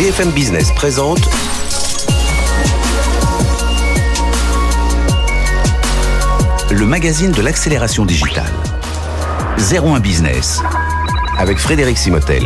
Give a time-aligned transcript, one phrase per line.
[0.00, 1.20] BFM Business présente
[6.70, 8.50] le magazine de l'accélération digitale.
[9.58, 10.62] 01 Business
[11.36, 12.44] avec Frédéric Simotel.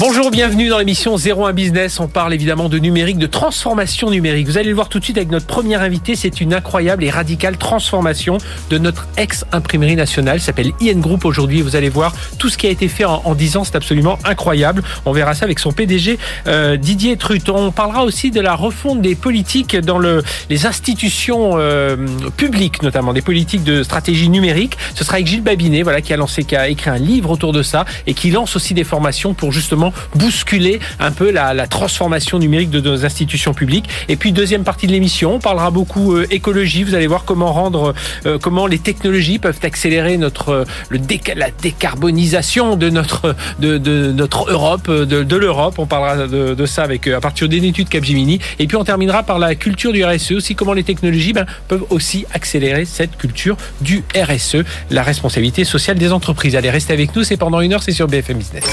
[0.00, 2.00] Bonjour, bienvenue dans l'émission 01 Business.
[2.00, 4.48] On parle évidemment de numérique, de transformation numérique.
[4.48, 6.16] Vous allez le voir tout de suite avec notre premier invité.
[6.16, 8.38] C'est une incroyable et radicale transformation
[8.70, 10.40] de notre ex-imprimerie nationale.
[10.40, 11.62] s'appelle IN Group aujourd'hui.
[11.62, 13.62] Vous allez voir tout ce qui a été fait en, en 10 ans.
[13.62, 14.82] C'est absolument incroyable.
[15.06, 17.56] On verra ça avec son PDG euh, Didier Truton.
[17.56, 21.96] On parlera aussi de la refonte des politiques dans le, les institutions euh,
[22.36, 24.76] publiques, notamment des politiques de stratégie numérique.
[24.96, 27.52] Ce sera avec Gilles Babinet, voilà, qui a lancé, qui a écrit un livre autour
[27.52, 29.83] de ça et qui lance aussi des formations pour justement
[30.14, 33.88] bousculer un peu la, transformation numérique de nos institutions publiques.
[34.08, 36.84] Et puis deuxième partie de l'émission, on parlera beaucoup euh, écologie.
[36.84, 37.94] Vous allez voir comment rendre,
[38.26, 43.78] euh, comment les technologies peuvent accélérer notre euh, le déca la décarbonisation de notre de,
[43.78, 45.78] de notre Europe, de, de l'Europe.
[45.78, 48.40] On parlera de, de, ça avec à partir d'une étude Capgemini.
[48.58, 51.84] Et puis on terminera par la culture du RSE aussi comment les technologies ben, peuvent
[51.90, 56.56] aussi accélérer cette culture du RSE, la responsabilité sociale des entreprises.
[56.56, 57.24] Allez, restez avec nous.
[57.24, 58.64] C'est pendant une heure, c'est sur BFM Business.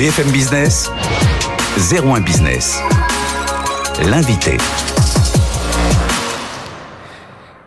[0.00, 0.90] BFM Business,
[1.76, 2.80] 01 Business.
[4.08, 4.56] L'invité.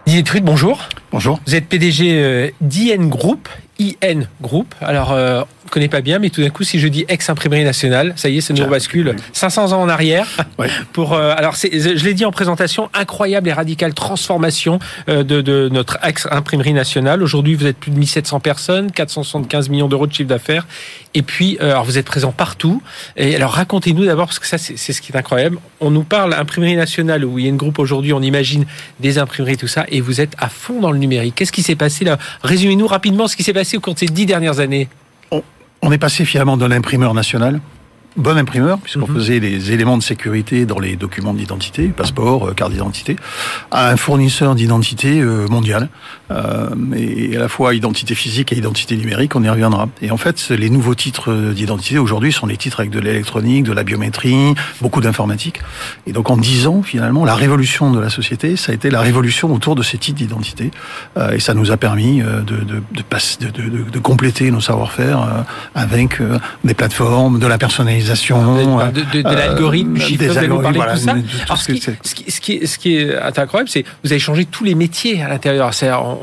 [0.07, 0.89] Didier Trude, bonjour.
[1.11, 1.39] Bonjour.
[1.45, 3.49] Vous êtes PDG euh, d'IN Group.
[3.79, 4.73] IN Group.
[4.81, 7.63] Alors, euh, on ne connaît pas bien, mais tout d'un coup, si je dis ex-imprimerie
[7.63, 10.27] nationale, ça y est, ça nous bascule 500 ans en arrière.
[10.59, 10.67] Ouais.
[10.91, 14.77] Pour, euh, alors, je l'ai dit en présentation, incroyable et radicale transformation
[15.09, 17.23] euh, de, de, notre ex-imprimerie nationale.
[17.23, 20.67] Aujourd'hui, vous êtes plus de 1700 personnes, 475 millions d'euros de chiffre d'affaires.
[21.15, 22.83] Et puis, euh, alors, vous êtes présent partout.
[23.17, 25.57] Et alors, racontez-nous d'abord, parce que ça, c'est ce qui est incroyable.
[25.79, 28.65] On nous parle imprimerie nationale où il y a une groupe aujourd'hui, on imagine
[28.99, 31.35] des imprimeries, tout ça, et vous êtes à fond dans le numérique.
[31.35, 32.19] Qu'est-ce qui s'est passé là?
[32.43, 34.87] Résumez-nous rapidement ce qui s'est passé au cours de ces dix dernières années.
[35.33, 35.43] On,
[35.81, 37.59] on est passé finalement d'un imprimeur national
[38.15, 39.15] bon imprimeur, puisqu'on Mhm.
[39.15, 43.15] faisait les éléments de sécurité dans les documents d'identité, passeport, euh, carte d'identité,
[43.71, 45.89] à un fournisseur d'identité euh, mondial,
[46.95, 49.87] et à la fois identité physique et identité numérique, on y reviendra.
[50.01, 53.73] Et en fait, les nouveaux titres d'identité aujourd'hui sont les titres avec de l'électronique, de
[53.73, 55.61] la biométrie, beaucoup d'informatique.
[56.07, 59.01] Et donc en dix ans, finalement, la révolution de la société, ça a été la
[59.01, 60.71] révolution autour de ces titres d'identité,
[61.17, 65.21] euh, et ça nous a permis euh, de, de, de, de, de, compléter nos savoir-faire
[65.21, 65.41] euh,
[65.75, 70.99] avec euh, des plateformes, de la personnalisation de, de, l'algorithme, euh, nous parler voilà, tout
[70.99, 71.15] ça.
[71.45, 74.19] Alors, ce qui, que ce, qui, ce, qui, ce qui est incroyable, c'est vous avez
[74.19, 75.73] changé tous les métiers à l'intérieur.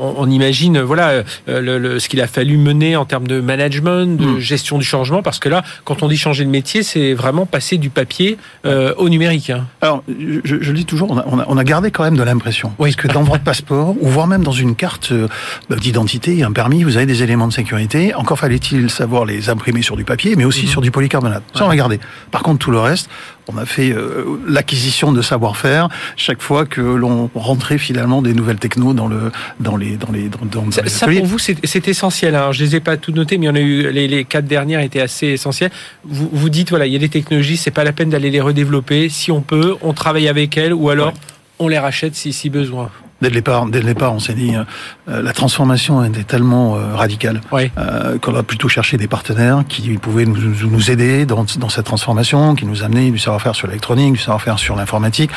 [0.01, 3.39] On, on, imagine, voilà, euh, le, le, ce qu'il a fallu mener en termes de
[3.39, 4.35] management, de Hmm.
[4.37, 4.39] mm.
[4.39, 7.77] gestion du changement, parce que là, quand on dit changer de métier, c'est vraiment passer
[7.77, 9.49] du papier euh, au numérique.
[9.51, 9.65] Hein.
[9.81, 12.17] Alors, je, je, le dis toujours, on a, on a, on a gardé quand même
[12.17, 12.71] de l'impression.
[12.79, 12.91] Oui.
[12.93, 15.27] Parce que dans votre passeport, ou voire même dans une carte euh,
[15.69, 18.13] d'identité, un permis, vous avez des éléments de sécurité.
[18.15, 20.69] Encore fallait-il savoir les imprimer sur du papier, mais aussi mmh.
[20.69, 21.43] sur du polycarbonate.
[21.53, 21.67] Ça, Ouais.
[21.67, 21.99] on a gardé.
[22.31, 23.09] Par contre, tout le reste,
[23.47, 28.59] on a fait euh, l'acquisition de savoir-faire chaque fois que l'on rentrait finalement des nouvelles
[28.59, 31.87] technos dans le dans les dans les dans, dans ça, les ça pour vous c'est
[31.87, 32.35] essentiel.
[32.35, 32.51] Hein.
[32.51, 34.45] Je les ai pas tout noté, mais il y en a eu les, les quatre
[34.45, 35.71] dernières étaient assez essentielles.
[36.03, 38.41] Vous, vous dites voilà, il y a des technologies, c'est pas la peine d'aller les
[38.41, 39.09] redévelopper.
[39.09, 41.19] Si on peut, on travaille avec elles, ou alors ouais.
[41.59, 42.89] on les rachète si, si besoin.
[43.21, 46.95] Dès le départ, dès le départ, on s'est dit euh, la transformation était tellement euh,
[46.95, 47.71] radicale oui.
[47.77, 50.37] euh, qu'on a plutôt cherché des partenaires qui pouvaient nous,
[50.67, 54.57] nous aider dans, dans, cette transformation, qui nous amenaient du savoir-faire sur l'électronique, du savoir-faire
[54.57, 55.29] sur l'informatique.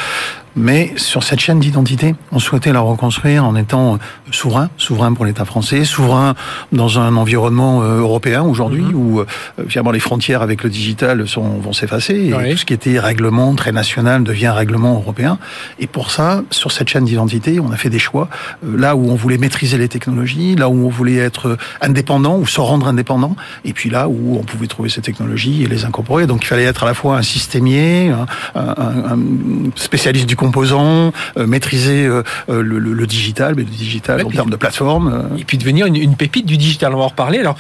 [0.57, 3.99] Mais sur cette chaîne d'identité, on souhaitait la reconstruire en étant
[4.31, 6.35] souverain, souverain pour l'État français, souverain
[6.73, 8.95] dans un environnement euh, européen aujourd'hui Mhm.
[8.95, 9.27] où euh,
[9.69, 12.51] finalement les frontières avec le digital sont, vont s'effacer et oui.
[12.53, 15.39] tout ce qui était règlement très national devient règlement européen.
[15.79, 18.29] Et pour ça, sur cette chaîne d'identité, on a fait des choix
[18.65, 22.47] euh, là où on voulait maîtriser les technologies, là où on voulait être indépendant ou
[22.47, 23.35] se rendre indépendant,
[23.65, 26.27] et puis là où on pouvait trouver ces technologies et les incorporer.
[26.27, 29.19] Donc il fallait être à la fois un systémier, un, un, un
[29.75, 34.31] spécialiste du composant, euh, maîtriser euh, le, le, le, digital, mais le digital ouais, en
[34.31, 35.31] termes de plateforme.
[35.39, 37.39] Et puis devenir une, une, pépite du digital, on va en reparler.
[37.39, 37.57] Alors,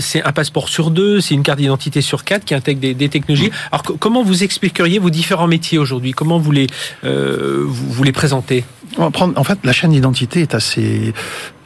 [0.00, 3.08] c'est un passeport sur deux, c'est une carte d'identité sur quatre qui intègre des, des
[3.08, 3.48] technologies.
[3.48, 3.72] Mmh.
[3.72, 6.12] Alors, comment vous expliqueriez vos différents métiers aujourd'hui?
[6.12, 6.66] Comment vous les,
[7.04, 8.64] euh, vous, vous les présentez?
[8.98, 11.14] En fait, la chaîne d'identité est assez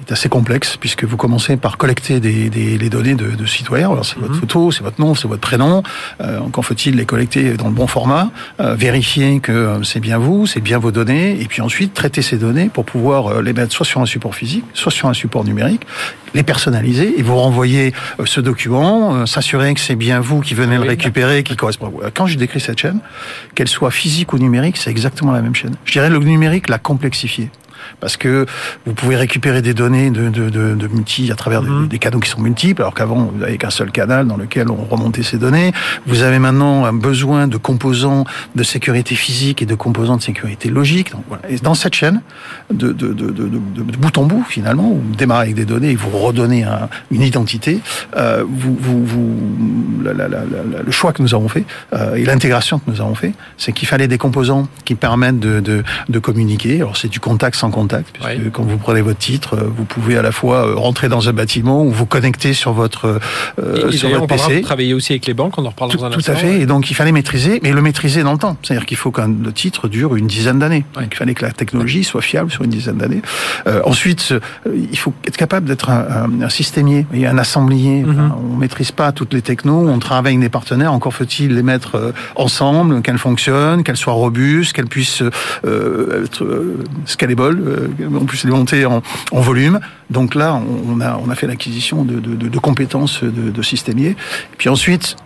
[0.06, 3.90] est assez complexe puisque vous commencez par collecter des, des les données de, de citoyens.
[3.90, 5.82] Alors c'est votre photo, c'est votre nom, c'est votre prénom.
[6.20, 8.30] Euh, encore faut-il les collecter dans le bon format,
[8.60, 12.36] euh, vérifier que c'est bien vous, c'est bien vos données, et puis ensuite traiter ces
[12.36, 15.44] données pour pouvoir euh, les mettre soit sur un support physique, soit sur un support
[15.44, 15.82] numérique,
[16.34, 20.54] les personnaliser et vous renvoyer euh, ce document, euh, s'assurer que c'est bien vous qui
[20.54, 21.92] venez oui, le récupérer, qui correspond.
[22.14, 23.00] Quand je décris cette chaîne,
[23.54, 25.76] qu'elle soit physique ou numérique, c'est exactement la même chaîne.
[25.84, 27.50] Je dirais le numérique l'a complexifié.
[28.00, 28.46] Parce que
[28.86, 31.82] vous pouvez récupérer des données de, de, de, de multi à travers Mhm.
[31.84, 34.70] des, des canaux qui sont multiples, alors qu'avant vous n'avez qu'un seul canal dans lequel
[34.70, 35.72] on remontait ces données.
[36.06, 38.24] Vous avez maintenant un besoin de composants
[38.54, 41.12] de sécurité physique et de composants de sécurité logique.
[41.12, 41.42] Donc, voilà.
[41.48, 42.20] Et dans cette chaîne,
[42.72, 42.92] de,
[43.98, 47.80] bout en bout finalement, vous démarrez avec des données et vous redonnez un- une identité.
[48.16, 52.14] Euh, vous, vous, vous, la- la- la- la- le choix que nous avons fait euh,
[52.16, 55.82] et l'intégration que nous avons fait, c'est qu'il fallait des composants qui permettent de, de,
[56.08, 56.76] de communiquer.
[56.76, 58.50] Alors c'est du contact sans contact, puisque Ouais.
[58.52, 61.32] quand vous prenez votre titre, euh, vous pouvez à la fois euh, rentrer dans un
[61.32, 63.18] bâtiment ou vous connecter sur votre
[63.58, 64.56] euh, Et, et sur votre PC.
[64.56, 66.32] vous travaillez aussi avec les banques, on en reparle Tout, dans un tout instant.
[66.32, 66.60] à fait.
[66.60, 68.56] Et donc, il fallait maîtriser, mais le maîtriser dans le temps.
[68.62, 70.84] C'est-à-dire qu'il faut qu'un titre dure une dizaine d'années.
[70.96, 71.08] Ouais.
[71.10, 73.22] Il fallait que la technologie soit fiable sur une dizaine d'années.
[73.66, 74.40] Euh, ensuite, euh,
[74.92, 76.04] il faut être capable d'être un,
[76.40, 78.02] un, un systémier un assemblier.
[78.02, 78.10] Mhm.
[78.10, 79.88] Enfin, On maîtrise pas toutes les technos.
[79.88, 80.92] On travaille avec des partenaires.
[80.92, 85.22] Encore faut-il les mettre euh, ensemble, qu'elles fonctionnent, qu'elles soient robustes, qu'elles puissent
[85.64, 86.76] euh, être euh,
[87.60, 89.02] euh, on puisse les monter en,
[89.32, 89.80] en volume.
[90.10, 94.16] Donc là, on a, fait l'acquisition de, compétences de, de systémiers.
[94.58, 95.16] Puis ensuite,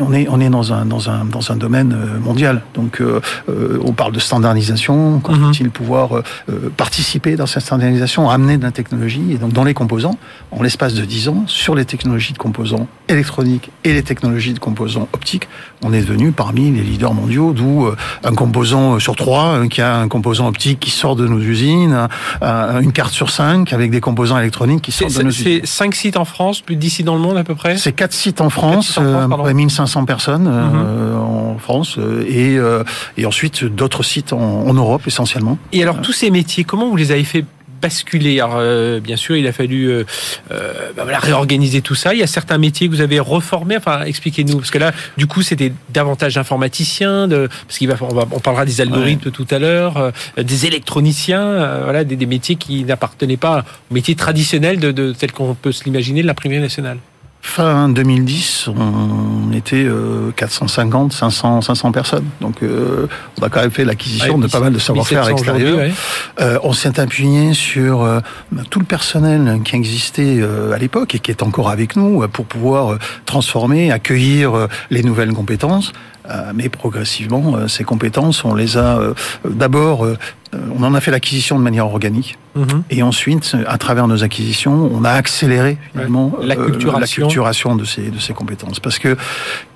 [0.00, 2.62] on est, on est dans, un, dans, un, dans un domaine euh, mondial.
[2.74, 5.16] Donc, euh, euh, on parle de standardisation.
[5.16, 5.46] Encore Mhm.
[5.48, 9.32] faut-il pouvoir euh, euh, participer dans cette standardisation, amener de la technologie.
[9.32, 10.16] Et donc, dans les composants,
[10.52, 14.58] en l'espace de 10 ans, sur les technologies de composants électroniques et les technologies de
[14.58, 15.48] composants optiques,
[15.82, 19.96] on est devenu parmi les leaders mondiaux, d'où euh, un composant sur trois qui a
[19.98, 22.08] un composant optique qui sort de nos usines, un-
[22.46, 25.60] un- une carte sur cinq avec des composants électroniques qui sortent de nos usines.
[25.62, 27.76] c'est cinq sites en France, plus de 10 sites dans le monde à peu près?
[27.76, 29.26] C'est quatre sites en France, sites en France, euh,
[29.88, 30.04] peu pardon.
[30.04, 32.84] près 1500 personnes euh, en France, euh, et, euh,
[33.16, 35.58] et ensuite d'autres sites en, en Europe essentiellement.
[35.72, 37.44] Et alors, tous ces métiers, comment vous les avez fait
[37.80, 38.40] basculer?
[38.40, 38.60] Alors,
[39.00, 40.04] bien sûr, il a fallu
[40.50, 40.56] bah
[41.04, 42.12] voilà, réorganiser tout ça.
[42.12, 43.76] Il y a certains métiers que vous avez reformés.
[43.76, 48.14] Enfin, expliquez-nous, parce que là, du coup, c'était davantage informaticien, de, parce qu'il va, on,
[48.14, 52.82] va, on parlera des algorithmes tout à l'heure, des électroniciens, voilà, des, des métiers qui
[52.82, 56.98] n'appartenaient pas aux métiers traditionnels de, de tel qu'on peut se l'imaginer de l'imprimerie nationale.
[57.48, 62.26] Fin 2010, on était euh, 450, 500, 500 personnes.
[62.42, 63.06] Donc euh,
[63.40, 65.74] on a quand même fait l'acquisition Ouais, de pas mal de savoir-faire à 1700 l'extérieur.
[65.78, 66.44] aujourd'hui, ouais.
[66.44, 68.20] Euh, on s'est appuyé sur euh,
[68.68, 70.42] tout le personnel qui existait
[70.74, 75.92] à l'époque et qui est encore avec nous pour pouvoir transformer, accueillir les nouvelles compétences.
[76.30, 79.14] Euh, mais progressivement, euh, ces compétences, on les a euh,
[79.48, 80.16] d'abord, euh,
[80.76, 82.38] on en a fait l'acquisition de manière organique.
[82.54, 82.82] Mhm.
[82.90, 86.50] Et ensuite, à travers nos acquisitions, on a accéléré finalement Ouais.
[86.50, 88.80] Euh, l'acculturation de ces, de ces compétences.
[88.80, 89.16] Parce que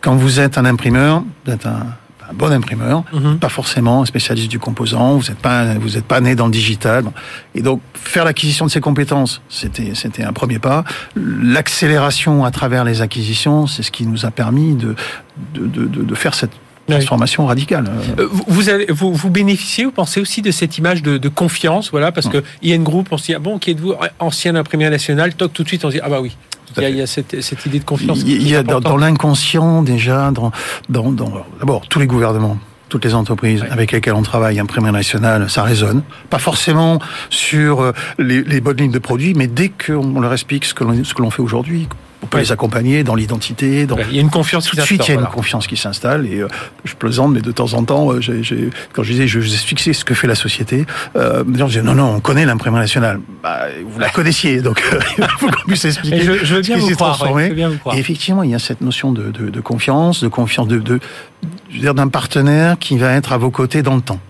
[0.01, 1.87] quand vous êtes un imprimeur, vous êtes un,
[2.33, 3.39] un bon imprimeur, Mhm.
[3.39, 6.53] pas forcément un spécialiste du composant, vous n'êtes pas, vous êtes pas né dans le
[6.53, 7.05] digital.
[7.55, 10.85] Et donc, faire l'acquisition de ces compétences, c'était, c'était un premier pas.
[11.17, 14.95] L'accélération à travers les acquisitions, c'est ce qui nous a permis de,
[15.55, 16.53] de, de, faire cette.
[16.99, 17.85] Transformation radicale.
[18.19, 21.29] Euh, Vous, vous, avez- vous, vous bénéficiez, vous pensez aussi de cette image de, de
[21.29, 24.91] confiance, voilà, parce que IN Group, on se dit, ah bon, qui êtes-vous Ancien imprimeur
[24.91, 26.37] national, toc, tout de suite, on se dit, ah bah oui.
[26.77, 26.93] Il y a, fait.
[26.93, 28.21] il y a cette, cette idée de confiance.
[28.25, 30.53] Il y a, dans, l'inconscient déjà, dans,
[30.89, 31.13] dans,
[31.59, 32.57] d'abord tous les gouvernements,
[32.89, 36.03] toutes les entreprises avec lesquelles on travaille, imprimerie nationale, ça résonne.
[36.31, 36.99] Pas forcément
[37.29, 40.85] sur euh, les, les bonnes lignes de produits, mais dès qu'on leur explique ce que
[40.85, 41.89] l'on, ce que l'on fait aujourd'hui,
[42.23, 44.83] on peut les accompagner dans l'identité, dans il y a une confiance tout qui de
[44.83, 45.35] suite, il y a une voilà.
[45.35, 46.49] confiance qui s'installe et euh,
[46.85, 48.21] je plaisante, mais de temps en temps, euh,
[48.93, 50.87] quand je disais, je vous expliquais ce que fait la société,
[51.17, 53.21] euh, les gens disaient non, non, on connaît l'imprimerie nationale.
[53.43, 56.21] Bah, vous la connaissiez, donc euh, il faut qu'on puisse expliquer.
[56.23, 57.11] Je, je veux bien vous croire.
[57.11, 57.45] ouais, transformé.
[57.45, 57.97] je veux bien vous croire.
[57.97, 61.01] Et effectivement, il y a cette notion de, de, de confiance, de confiance de, de
[61.71, 64.21] je veux dire, d'un partenaire qui va être à vos côtés dans le temps.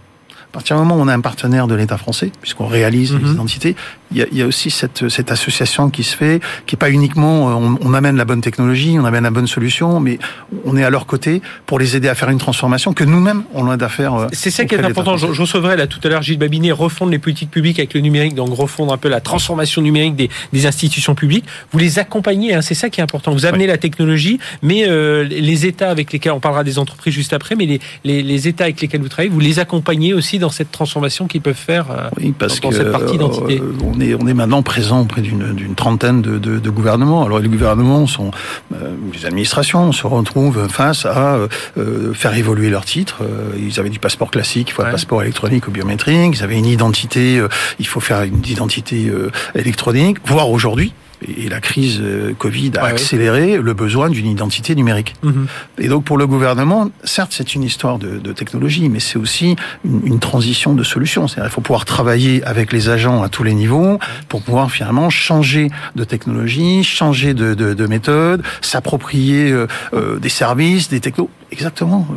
[0.40, 3.22] À partir du moment où on a un partenaire de l'État français, puisqu'on réalise Mhm.
[3.24, 3.76] les identités,
[4.14, 6.90] il y, a, y a aussi cette, cette association qui se fait, qui est pas
[6.90, 10.18] uniquement euh, on, on amène la bonne technologie, on amène la bonne solution, mais
[10.64, 13.72] on est à leur côté pour les aider à faire une transformation que nous-mêmes on
[13.72, 14.14] aide à faire.
[14.14, 15.16] euh, C'est ça qui est important.
[15.16, 15.36] Je, français.
[15.36, 18.34] je recevrai là tout à l'heure Gilles Babinet refondre les politiques publiques avec le numérique,
[18.34, 21.44] donc refondre un peu la transformation numérique des, des institutions publiques.
[21.72, 23.32] Vous les accompagnez, hein, c'est ça qui est important.
[23.32, 27.32] Vous amenez la technologie, mais euh, les États avec lesquels on parlera des entreprises juste
[27.32, 30.50] après, mais les, les, les États avec lesquels vous travaillez, vous les accompagnez aussi dans
[30.50, 31.90] cette transformation qu'ils peuvent faire.
[31.90, 33.60] euh, Oui, parce dans que cette partie d'identité.
[33.60, 33.72] euh,
[34.02, 37.24] est on est maintenant présent auprès d'une trentaine de, de, de gouvernements.
[37.24, 38.30] Alors les gouvernements sont
[38.74, 43.18] euh, les administrations se retrouvent face à euh, euh, faire évoluer leur titre.
[43.22, 44.88] Euh, ils avaient du passeport classique, il faut Ouais.
[44.88, 46.34] un passeport électronique ou biométrique.
[46.36, 50.18] Ils avaient une identité, euh, il faut faire une identité euh, électronique.
[50.26, 50.92] Voire aujourd'hui.
[51.38, 55.14] Et la crise euh, Covid a accéléré le besoin d'une identité numérique.
[55.22, 55.46] Mhm.
[55.78, 59.56] Et donc pour le gouvernement, certes, c'est une histoire de, de technologie, mais c'est aussi
[59.84, 61.28] une, une, transition de solutions.
[61.28, 63.98] C'est-à-dire il faut pouvoir travailler avec les agents à tous les niveaux
[64.28, 70.28] pour pouvoir finalement changer de technologie, changer de, de, de méthode, s'approprier euh, euh des
[70.28, 71.30] services, des technos.
[71.52, 72.14] Exactement, euh,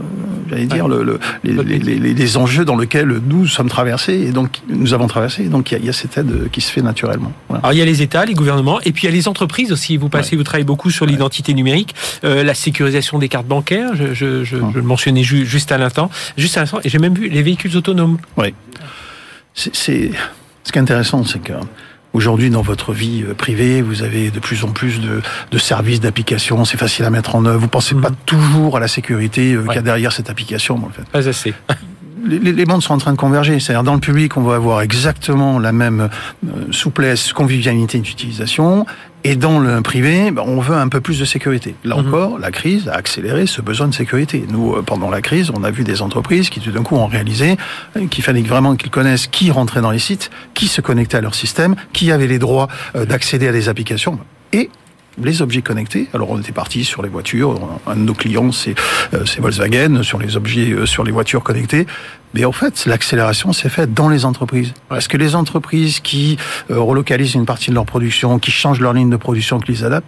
[0.49, 4.61] j'allais dire, le, le, les, les, les, enjeux dans lesquels nous sommes traversés et donc
[4.69, 5.43] nous avons traversé.
[5.49, 7.33] donc il y, a, il y a cette aide qui se fait naturellement.
[7.49, 7.61] Voilà.
[7.61, 9.71] Alors il y a les États, les gouvernements, et puis il y a les entreprises
[9.71, 9.97] aussi.
[9.97, 10.37] Vous passez, ouais.
[10.37, 13.95] vous travaillez beaucoup sur l'identité numérique, euh, la sécurisation des cartes bancaires.
[13.95, 16.99] Je, je, je, je le mentionnais ju juste à l'instant, juste à l'instant, et j'ai
[16.99, 18.17] même vu les véhicules autonomes.
[18.37, 18.53] Oui.
[19.53, 21.53] C'est ce qui est intéressant, c'est que
[22.15, 25.21] Aujourd'hui, dans votre vie euh, privée, vous avez de plus en plus de,
[25.51, 26.63] de services, d'applications.
[26.63, 27.59] C'est facile à mettre en œuvre.
[27.59, 28.01] Vous pensez mmh.
[28.01, 29.67] pas toujours à la sécurité euh, ouais.
[29.67, 31.03] qu'il y a derrière cette application, en fait.
[31.09, 31.53] Pas assez.
[32.25, 33.59] les, les, mondes sont en train de converger.
[33.59, 36.09] C'est-à-dire dans le public, on va avoir exactement la même
[36.45, 38.85] euh, souplesse, convivialité d'utilisation.
[39.23, 41.75] Et dans le privé, ben, on veut un peu plus de sécurité.
[41.83, 42.07] Là mmh.
[42.07, 44.45] encore, la crise a accéléré ce besoin de sécurité.
[44.49, 47.07] Nous, euh, pendant la crise, on a vu des entreprises qui tout d'un coup ont
[47.07, 47.57] réalisé
[47.97, 51.21] euh, qu'il fallait vraiment qu'ils connaissent qui rentrait dans les sites, qui se connectait à
[51.21, 54.19] leur système, qui avait les droits d'accéder à des applications.
[54.53, 54.69] Et
[55.23, 56.07] les objets connectés.
[56.13, 57.59] Alors on était parti sur les voitures.
[57.87, 58.75] Un de nos clients c'est
[59.13, 61.87] euh, Volkswagen sur les objets euh, sur les voitures connectées.
[62.33, 64.73] Mais en fait, l'accélération s'est faite dans les entreprises.
[64.89, 66.37] Parce que les entreprises qui
[66.69, 69.83] euh, relocalisent une partie de leur production, qui changent leur ligne de production, qui les
[69.85, 70.05] adaptent,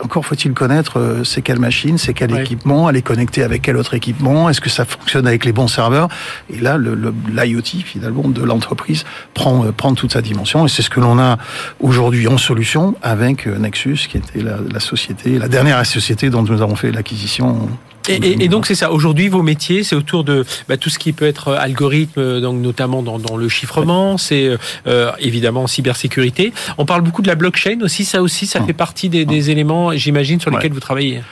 [0.00, 3.76] encore faut-il connaître euh, c'est quelle machine, c'est quel équipement, elle est connectée avec quel
[3.76, 6.08] autre équipement, est-ce que ça fonctionne avec les bons serveurs?
[6.52, 9.04] Et là, l'IoT finalement de l'entreprise
[9.34, 10.66] prend euh, prend toute sa dimension.
[10.66, 11.38] Et c'est ce que l'on a
[11.80, 16.42] aujourd'hui en solution avec euh, Nexus, qui était la, la société, la dernière société dont
[16.42, 17.68] nous avons fait l'acquisition
[18.08, 18.90] et, et, et, donc c'est ça.
[18.90, 23.02] Aujourd'hui, vos métiers, c'est autour de bah, tout ce qui peut être algorithme, donc notamment
[23.02, 24.18] dans, dans le chiffrement.
[24.18, 24.50] C'est
[24.86, 26.52] euh, évidemment cybersécurité.
[26.78, 28.04] On parle beaucoup de la blockchain aussi.
[28.04, 30.74] Ça aussi, ça fait partie des, des éléments, j'imagine, sur lesquels ouais.
[30.74, 31.22] vous travaillez.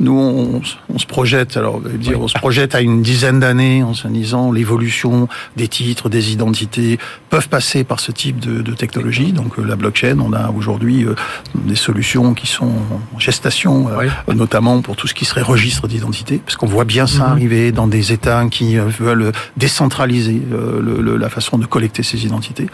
[0.00, 0.60] Nous, on,
[0.92, 4.50] on, se projette, alors dire, on se projette à une dizaine d'années en se disant
[4.50, 6.98] l'évolution des titres, des identités
[7.30, 9.32] peuvent passer par ce type de, de technologie.
[9.32, 11.14] Donc euh, la blockchain, on a aujourd'hui euh,
[11.54, 12.72] des solutions qui sont
[13.14, 14.36] en gestation, euh, oui.
[14.36, 17.32] notamment pour tout ce qui serait registre d'identité, parce qu'on voit bien ça mm -hmm.
[17.32, 22.02] arriver dans des États qui euh, veulent décentraliser euh, le, le, la façon de collecter
[22.10, 22.68] ces identités.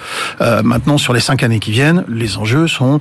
[0.72, 2.94] maintenant, sur les cinq années qui viennent, les enjeux sont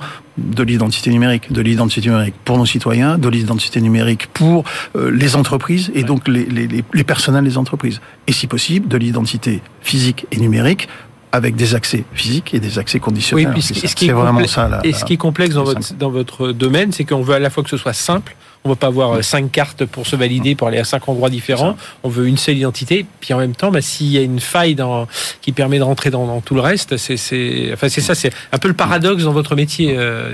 [0.58, 4.64] de l'identité numérique, de l'identité numérique pour nos citoyens, de l'identité numérique pour
[4.96, 6.04] euh, les entreprises et ouais.
[6.04, 8.00] donc les, les, les personnels des entreprises.
[8.26, 10.88] Et si possible, de l'identité physique et numérique
[11.30, 13.52] avec des accès physiques et des accès conditionnels.
[13.54, 14.66] Oui, c'est vraiment ça.
[14.68, 17.38] La, et ce qui est complexe dans votre, dans votre domaine, c'est qu'on veut à
[17.38, 18.34] la fois que ce soit simple,
[18.64, 19.22] on ne veut pas avoir oui.
[19.22, 21.76] cinq cartes pour se valider, pour aller à cinq endroits différents.
[22.02, 23.04] On veut une seule identité.
[23.20, 25.06] Puis en même temps, bah, s'il y a une faille dans,
[25.42, 28.68] qui permet de rentrer dans, dans tout le reste, c'est enfin, ça, c'est un peu
[28.68, 30.32] le paradoxe dans votre métier, euh,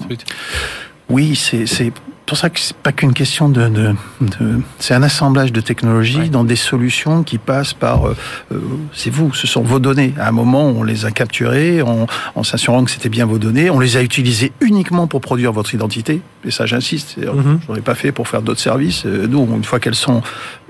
[0.00, 0.22] trucs.
[1.08, 1.92] Oui, c'est
[2.32, 6.16] pour ça que c'est pas qu'une question de, de, de c'est un assemblage de technologies
[6.16, 6.28] ouais.
[6.30, 8.16] dans des solutions qui passent par euh,
[8.52, 8.58] euh,
[8.94, 10.14] c'est vous, ce sont vos données.
[10.18, 13.68] À un moment, on les a capturées en, en s'assurant que c'était bien vos données.
[13.68, 16.22] On les a utilisées uniquement pour produire votre identité.
[16.46, 17.18] Et ça, j'insiste.
[17.18, 17.58] Mm -hmm.
[17.60, 19.04] Je l'aurais pas fait pour faire d'autres services.
[19.04, 20.22] Euh, nous, une fois qu'elles sont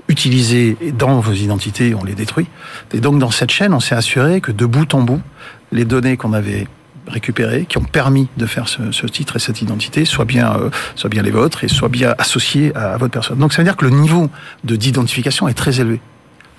[0.09, 2.47] utilisées dans vos identités, on les détruit.
[2.93, 5.23] Et donc, dans cette chaîne, on s'est assuré que de bout en bout,
[5.71, 6.67] les données qu'on avait
[7.07, 11.09] récupérés, qui ont permis de faire ce, ce titre et cette identité, soient bien, euh,
[11.09, 13.37] bien les vôtres et soient bien associés à, à, votre personne.
[13.37, 14.29] Donc ça veut dire que le niveau
[14.63, 15.99] d'identification est très élevé.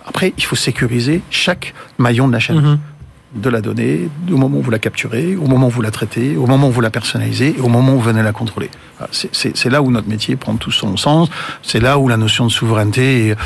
[0.07, 2.61] Après, il faut sécuriser chaque maillon de la chaîne.
[2.61, 2.94] -hmm
[3.35, 6.37] de la donnée au moment où vous la capturez, au moment où vous la traitez,
[6.37, 8.71] au moment où vous la personnalisez et au moment où vous venez la contrôler.
[9.11, 11.29] C'est là où notre métier prend tout son sens.
[11.63, 13.37] C'est là où la notion de souveraineté est, est, est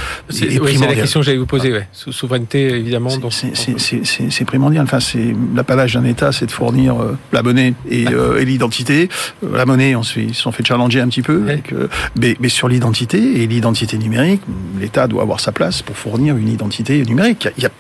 [0.43, 0.79] oui, primordiale.
[0.79, 1.73] C'est la question que j'allais vous poser.
[1.73, 1.89] Ouais.
[1.93, 3.11] Souveraineté, évidemment.
[3.31, 4.85] C'est primordial.
[4.85, 9.09] Enfin, c'est l'apanage d'un État, c'est de fournir euh, la monnaie et, euh, et l'identité.
[9.45, 11.53] Euh, la monnaie, on se sont fait challenger un petit peu, ouais.
[11.53, 14.43] avec, euh, mais, mais, sur l'identité et l'identité numérique,
[14.79, 17.49] l'État doit avoir sa place pour fournir une identité numérique.
[17.57, 17.71] Il y a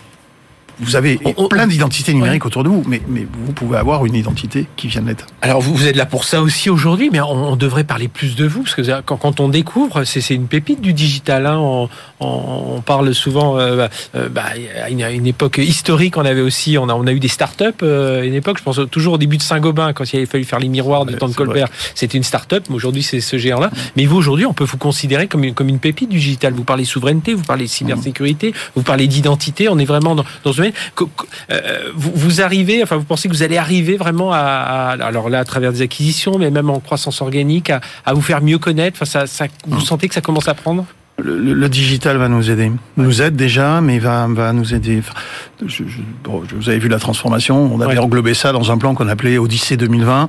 [0.80, 2.48] vous avez on, on, plein d'identités numériques ouais.
[2.48, 5.26] autour de vous, mais, mais, vous pouvez avoir une identité qui vient de l'État.
[5.42, 8.36] Alors vous, vous, êtes là pour ça aussi aujourd'hui, mais on, on, devrait parler plus
[8.36, 11.46] de vous, parce que quand, quand on découvre, c'est une pépite du digital.
[11.46, 11.88] Hein,
[12.20, 14.44] on, parle souvent, euh, bah, euh, bah,
[14.82, 17.28] à, une, à, une, époque historique, on avait aussi, on a, on a eu des
[17.28, 20.44] start-up, euh, une époque, je pense toujours au début de Saint-Gobain, quand il avait fallu
[20.44, 23.36] faire les miroirs du ouais, temps de Colbert, c'était une start-up, mais aujourd'hui c'est ce
[23.36, 23.70] géant-là.
[23.96, 26.52] Mais vous aujourd'hui, on peut vous considérer comme une, comme une pépite du digital.
[26.54, 30.56] Vous parlez souveraineté, vous parlez cybersécurité, vous parlez d'identité, on est vraiment dans, dans ce
[30.56, 30.67] domaine.
[31.50, 35.40] Euh, vous, arrivez, enfin, vous pensez que vous allez arriver vraiment à, à, alors là,
[35.40, 38.96] à travers des acquisitions, mais même en croissance organique, à, à vous faire mieux connaître.
[38.96, 40.86] Enfin, ça, ça, vous sentez que ça commence à prendre?
[41.18, 42.70] Le, le, digital va nous aider.
[42.96, 45.02] Nous aide déjà, mais va, va nous aider.
[45.60, 47.74] Je, je, bon, vous avez vu la transformation.
[47.74, 47.98] On avait ouais.
[47.98, 50.28] englobé ça dans un plan qu'on appelait Odyssée 2020.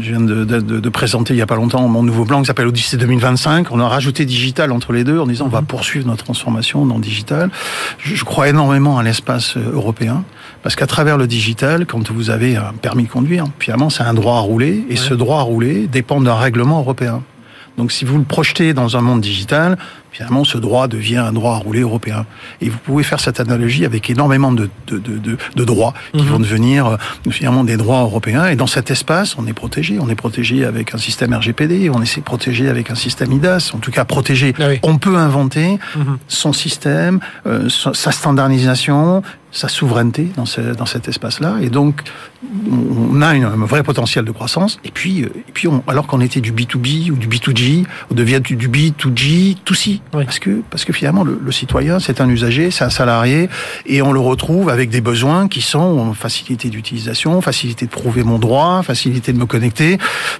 [0.00, 2.46] Je viens de, de, de, présenter il y a pas longtemps mon nouveau plan qui
[2.46, 3.70] s'appelle Odyssée 2025.
[3.72, 5.66] On a rajouté digital entre les deux en disant on va mhm.
[5.66, 7.50] poursuivre notre transformation dans le digital.
[7.98, 10.24] Je, je crois énormément à l'espace euh, européen
[10.62, 14.14] parce qu'à travers le digital, quand vous avez un permis de conduire, finalement c'est un
[14.14, 14.96] droit à rouler et ouais.
[14.96, 17.22] ce droit à rouler dépend d'un règlement européen.
[17.78, 19.78] Donc si vous le projetez dans un monde digital,
[20.12, 22.26] finalement ce droit devient un droit à rouler européen.
[22.60, 26.26] Et vous pouvez faire cette analogie avec énormément de, de, de, de droits qui mmh.
[26.26, 26.98] vont devenir
[27.30, 28.46] finalement des droits européens.
[28.48, 29.98] Et dans cet espace, on est protégé.
[29.98, 33.78] On est protégé avec un système RGPD, on est protégé avec un système IDAS, en
[33.78, 34.54] tout cas protégé.
[34.58, 34.78] Ah oui.
[34.82, 36.00] On peut inventer mmh.
[36.28, 41.56] son système, euh, sa standardisation, sa souveraineté dans, ce, dans cet espace-là.
[41.60, 42.02] Et donc,
[42.70, 44.78] on a une, un vrai potentiel de croissance.
[44.84, 48.40] Et puis, et puis on, alors qu'on était du B2B ou du B2G, on devient
[48.40, 50.01] du, du B2G, tout si.
[50.10, 53.48] Parce, que, parce que finalement, le, le citoyen, c'est un usager, c'est un salarié,
[53.86, 58.38] et on le retrouve avec des besoins qui sont facilité d'utilisation, facilité de prouver mon
[58.38, 59.98] droit, facilité de me connecter.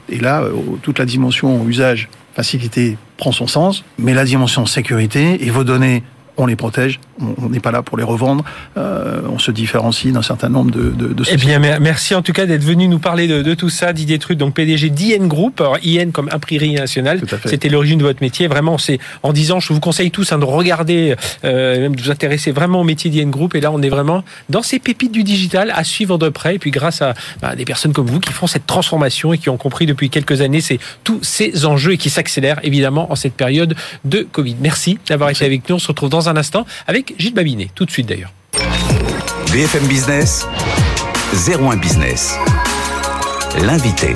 [0.08, 0.44] Et là,
[0.82, 6.02] toute la dimension usage, facilité prend son sens, mais la dimension sécurité et vos données
[6.36, 6.98] on les protège,
[7.38, 8.44] on n'est pas là pour les revendre,
[8.76, 12.32] euh, on se différencie d'un certain nombre de, de, de Eh bien, merci en tout
[12.32, 15.60] cas d'être venu nous parler de, de tout ça, Didier Truc, donc PDG d'IN Group,
[15.60, 19.72] alors IN comme imprimerie nationale, c'était l'origine de votre métier, vraiment, c'est en disant, je
[19.72, 23.28] vous conseille tous hein, de regarder, euh, même de vous intéresser vraiment au métier d'IN
[23.28, 26.56] Group, et là on est vraiment dans ces pépites du digital à suivre de près,
[26.56, 29.48] et puis grâce à bah, des personnes comme vous qui font cette transformation et qui
[29.48, 33.34] ont compris depuis quelques années c'est tous ces enjeux et qui s'accélèrent évidemment en cette
[33.34, 33.74] période
[34.04, 34.56] de Covid.
[34.60, 37.84] Merci d'avoir été avec nous, on se retrouve dans un instant avec Gilles Babinet, tout
[37.84, 38.32] de suite d'ailleurs.
[39.52, 40.46] BFM Business,
[41.46, 42.36] 01 Business,
[43.60, 44.12] l'invité.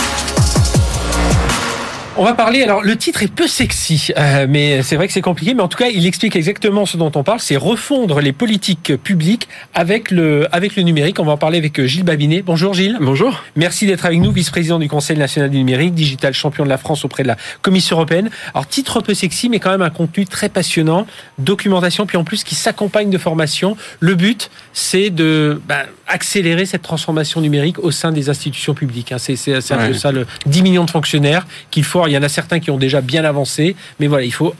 [2.18, 5.20] On va parler, alors le titre est peu sexy, euh, mais c'est vrai que c'est
[5.20, 8.32] compliqué, mais en tout cas il explique exactement ce dont on parle, c'est refondre les
[8.32, 11.20] politiques publiques avec le, avec le numérique.
[11.20, 12.40] On va en parler avec Gilles Babinet.
[12.40, 12.96] Bonjour Gilles.
[13.02, 13.44] Bonjour.
[13.54, 17.04] Merci d'être avec nous, vice-président du Conseil national du numérique, digital champion de la France
[17.04, 18.30] auprès de la Commission européenne.
[18.54, 21.06] Alors titre peu sexy, mais quand même un contenu très passionnant,
[21.36, 23.76] documentation, puis en plus qui s'accompagne de formation.
[24.00, 29.12] Le but, c'est de ben, accélérer cette transformation numérique au sein des institutions publiques.
[29.12, 29.18] Hein.
[29.18, 29.88] C'est un ouais.
[29.88, 32.70] peu ça, le 10 millions de fonctionnaires qu'il faut il y en a certains qui
[32.70, 34.54] ont déjà bien avancé, mais voilà, il faut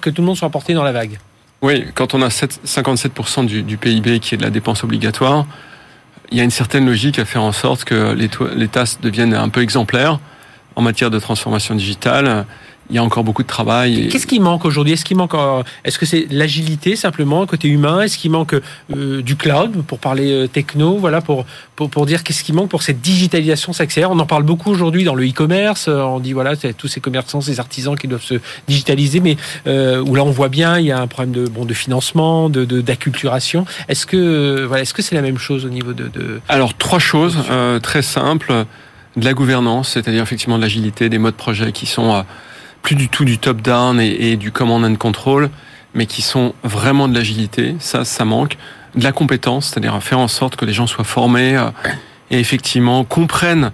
[0.00, 1.18] que tout le monde soit emporté dans la vague.
[1.62, 5.46] Oui, quand on a 7, 57% du, du, PIB qui est de la dépense obligatoire,
[6.30, 8.14] il y a une certaine logique à faire en sorte que
[8.54, 10.18] l'État devienne un peu exemplaire
[10.74, 12.46] en matière de transformation digitale
[12.92, 14.08] il y a encore beaucoup de travail.
[14.08, 14.92] Qu'est-ce qui manque aujourd'hui?
[14.92, 15.32] Est-ce qu'il manque
[15.84, 18.02] Est-ce que c'est l'agilité simplement côté humain?
[18.02, 18.54] Est-ce qu'il manque
[18.94, 20.98] euh, du cloud pour parler euh, techno?
[20.98, 24.10] Voilà pour pour, pour dire qu'est-ce qui manque pour cette digitalisation s'accélère.
[24.10, 25.88] On en parle beaucoup aujourd'hui dans le e-commerce.
[25.88, 28.34] On dit voilà, tous ces commerçants, ces artisans qui doivent se
[28.68, 31.64] digitaliser, mais euh, où là on voit bien il y a un problème de bon
[31.64, 33.64] de financement, de d'acculturation.
[33.88, 36.40] Est-ce que voilà, est-ce que c'est la même chose au niveau de, de...
[36.50, 38.66] Alors trois choses euh, très simples
[39.16, 42.22] de la gouvernance, c'est-à-dire effectivement de l'agilité, des modes projet qui sont euh,
[42.82, 45.50] plus du tout du top-down et, et, du command and control,
[45.94, 47.76] mais qui sont vraiment de l'agilité.
[47.78, 48.56] Ça, ça manque.
[48.94, 51.70] De la compétence, c'est-à-dire faire en sorte que les gens soient formés euh,
[52.30, 53.72] et effectivement comprennent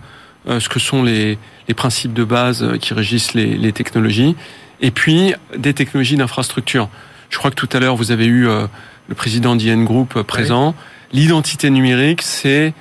[0.49, 4.37] euh, ce que sont les, les, principes de base euh, qui régissent les, les technologies.
[4.81, 6.89] Et puis, des technologies d'infrastructure.
[7.31, 10.69] Je crois que tout à l'heure, vous avez eu le président d'IN Group présent.
[10.69, 11.21] Oui.
[11.21, 12.73] L'identité numérique, c'est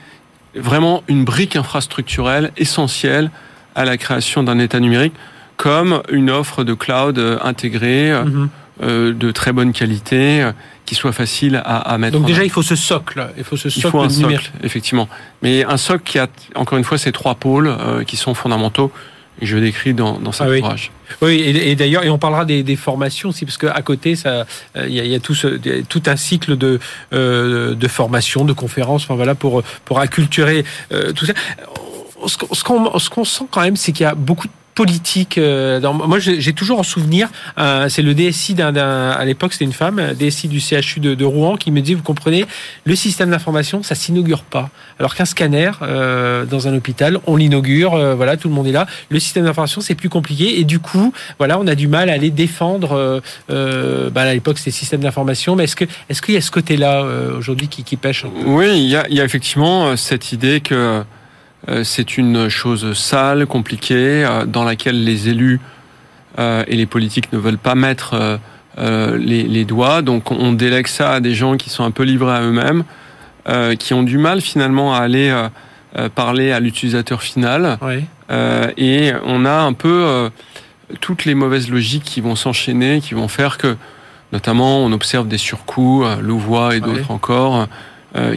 [0.53, 3.31] vraiment une brique infrastructurelle essentielle
[3.75, 5.13] à la création d'un État numérique
[5.57, 8.49] comme une offre de cloud intégrée mmh.
[8.83, 10.51] euh, de très bonne qualité euh,
[10.85, 12.17] qui soit facile à, à mettre.
[12.17, 13.27] Donc déjà, il faut ce socle.
[13.37, 13.87] Il faut ce socle.
[13.87, 15.09] Il faut un socle, effectivement.
[15.41, 18.91] Mais un socle qui a, encore une fois, ces trois pôles euh, qui sont fondamentaux.
[19.39, 20.59] Et je décris dans, dans cet ah oui.
[20.59, 20.91] ouvrage.
[21.21, 24.45] Oui, et, et d'ailleurs, et on parlera des, des, formations aussi, parce qu'à côté, ça,
[24.75, 25.47] il euh, y, a, y a tout, ce,
[25.83, 26.79] tout un cycle de,
[27.13, 31.33] euh, de formation, de conférences, enfin voilà, pour pour acculturer euh, tout ça.
[32.25, 35.39] Ce qu'on ce qu'on sent quand même, c'est qu'il y a beaucoup de politique.
[35.39, 39.65] Euh, dans, moi, j'ai toujours en souvenir, euh, c'est le DSI d'un, à l'époque, c'était
[39.65, 42.45] une femme, DSI du CHU de, Rouen, qui me dit, vous comprenez,
[42.85, 44.69] le système d'information, ça s'inaugure pas.
[44.99, 48.71] Alors qu'un scanner euh, dans un hôpital, on l'inaugure, euh, voilà, tout le monde est
[48.71, 48.85] là.
[49.09, 52.13] Le système d'information, c'est plus compliqué, et du coup, voilà, on a du mal à
[52.13, 53.21] aller défendre.
[53.49, 56.51] Euh, bah, à l'époque, c'était système d'information, mais est-ce que, est-ce qu'il y a ce
[56.51, 57.03] côté-là
[57.35, 60.75] aujourd'hui qui, qui pêche Oui, il y a, il y a effectivement cette idée que
[60.75, 61.03] euh,
[61.83, 65.59] c'est une chose sale, compliquée, euh, dans laquelle les élus
[66.39, 68.39] euh, et les politiques ne veulent pas mettre
[68.77, 70.03] les, les, doigts.
[70.03, 72.83] Donc on délègue ça à des gens qui sont un peu livrés à eux-mêmes,
[73.79, 75.33] qui ont du mal finalement à aller
[76.13, 77.79] parler à l'utilisateur final.
[77.81, 78.05] Oui.
[78.77, 80.29] et on a un peu
[81.01, 83.77] toutes les mauvaises logiques qui vont s'enchaîner, qui vont faire que,
[84.31, 87.67] notamment, on observe des surcoûts, Louvois et d'autres encore,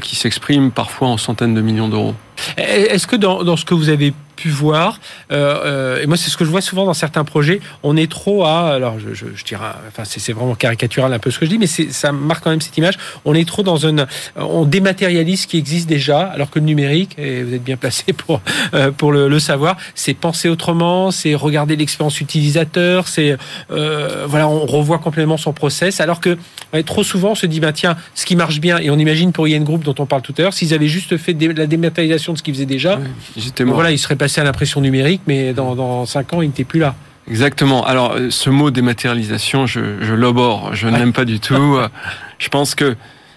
[0.03, 2.15] qui s'expriment parfois en centaines de millions d'euros.
[2.57, 4.99] Est-ce que dans, dans, ce que vous avez pu voir.
[5.33, 7.61] Euh, euh, et moi, c'est ce que je vois souvent dans certains projets.
[7.83, 11.31] On est trop à, alors je, je, je dirais, enfin c'est vraiment caricatural un peu
[11.31, 12.97] ce que je dis, mais ça marque quand même cette image.
[13.27, 17.19] On est trop dans une, on dématérialise ce qui existe déjà, alors que le numérique,
[17.19, 18.41] et vous êtes bien placé pour
[18.73, 23.37] euh, pour le, le, savoir, c'est penser autrement, c'est regarder l'expérience utilisateur, c'est
[23.71, 26.39] euh, voilà, on revoit complètement son process, alors que
[26.87, 29.47] trop souvent on se dit, ben tiens, ce qui marche bien, et on imagine pour
[29.49, 32.39] Yen Group dont on parle tout à l'heure, s'ils avaient juste fait la dématérialisation de
[32.39, 32.99] ce qu'ils faisaient déjà,
[33.37, 36.65] oui, voilà, ils seraient passés à l'impression numérique, mais dans, dans 5 ans, il n'était
[36.65, 36.95] plus là.
[37.31, 37.87] Exactement.
[37.87, 41.79] Alors, euh, ce mot dématérialisation, je, je l'aborde, je n'aime pas du tout.
[42.39, 42.97] je pense que,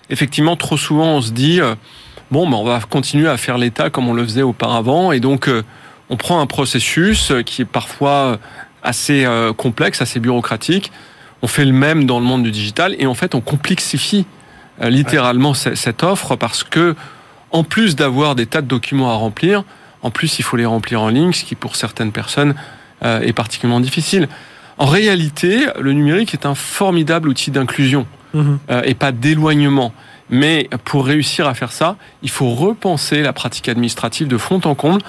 [0.10, 1.75] effectivement, trop souvent, on se dit, euh,
[2.32, 5.47] bon, ben, on va continuer à faire l'État comme on le faisait auparavant, et donc,
[5.47, 5.63] euh,
[6.10, 8.38] on prend un processus qui est parfois
[8.84, 9.25] assez
[9.56, 10.91] complexe, assez bureaucratique.
[11.41, 14.25] On fait le même dans le monde du digital, et en fait, on complexifie
[14.82, 16.95] littéralement cette offre parce que,
[17.51, 19.63] en plus d'avoir des tas de documents à remplir,
[20.03, 22.53] en plus, il faut les remplir en ligne, ce qui pour certaines personnes
[23.03, 24.27] euh, est particulièrement difficile.
[24.77, 28.59] En réalité, le numérique est un formidable outil d'inclusion mhm.
[28.69, 29.93] euh, et pas d'éloignement.
[30.29, 34.75] Mais pour réussir à faire ça, il faut repenser la pratique administrative de fond en
[34.75, 35.01] comble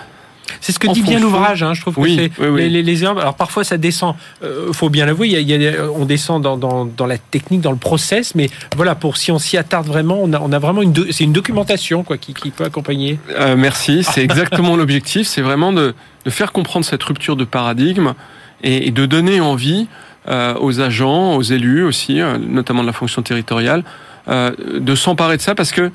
[0.60, 3.64] c'est ce que dit bien l'ouvrage, hein, je trouve que c'est Les, les, alors parfois
[3.64, 7.18] ça descend, euh, faut bien l'avouer, il y a, on descend dans, dans, dans, la
[7.18, 10.52] technique, dans le process, mais voilà, pour si on s'y attarde vraiment, on a, on
[10.52, 13.18] a vraiment une, c'est une documentation quoi qui, qui peut accompagner.
[13.38, 18.14] Euh, merci, c'est exactement l'objectif, c'est vraiment de, de, faire comprendre cette rupture de paradigme
[18.62, 19.86] et, et de donner envie
[20.28, 23.84] euh, aux agents, aux élus aussi, euh, notamment de la fonction territoriale,
[24.26, 25.90] de s'emparer de ça parce que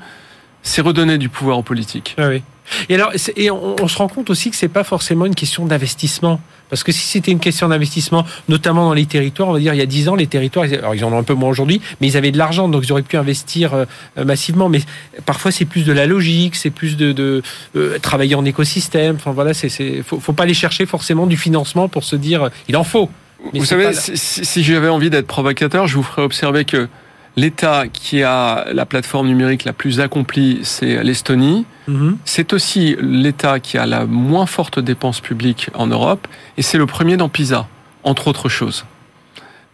[0.62, 2.14] c'est redonner du pouvoir aux politiques.
[2.18, 2.42] Ah oui.
[2.88, 6.40] Et alors, et on, se rend compte aussi que c'est pas forcément une question d'investissement.
[6.68, 9.78] Parce que si c'était une question d'investissement, notamment dans les territoires, on va dire il
[9.78, 12.06] y a 10 ans, les territoires, alors ils en ont un peu moins aujourd'hui, mais
[12.06, 13.86] ils avaient de l'argent, donc ils auraient pu investir euh,
[14.24, 14.68] massivement.
[14.68, 14.80] Mais
[15.26, 17.42] parfois c'est plus de la logique, c'est plus de, de
[17.74, 19.16] euh, travailler en écosystème.
[19.16, 22.48] Enfin voilà, c'est faut, faut pas aller chercher forcément du financement pour se dire euh,
[22.68, 23.10] il en faut.
[23.52, 26.88] vous savez, si, si j'avais envie d'être provocateur, je vous ferais observer que
[27.36, 31.64] L'État qui a la plateforme numérique la plus accomplie, c'est l'Estonie.
[31.86, 32.18] Mhm.
[32.24, 36.86] C'est aussi l'État qui a la moins forte dépense publique en Europe, et c'est le
[36.86, 37.66] premier dans PISA,
[38.02, 38.84] entre autres choses.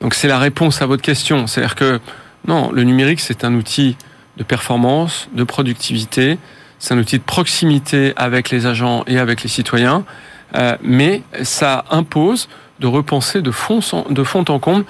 [0.01, 1.47] Donc c'est la réponse à votre question.
[1.47, 2.01] C'est-à-dire que
[2.47, 3.97] non, le numérique, c'est un outil
[4.37, 6.39] de performance, de productivité,
[6.79, 10.05] c'est un outil de proximité avec les agents et avec les citoyens,
[10.55, 12.49] euh, mais ça impose
[12.81, 14.85] de repenser de fond, de fond en comble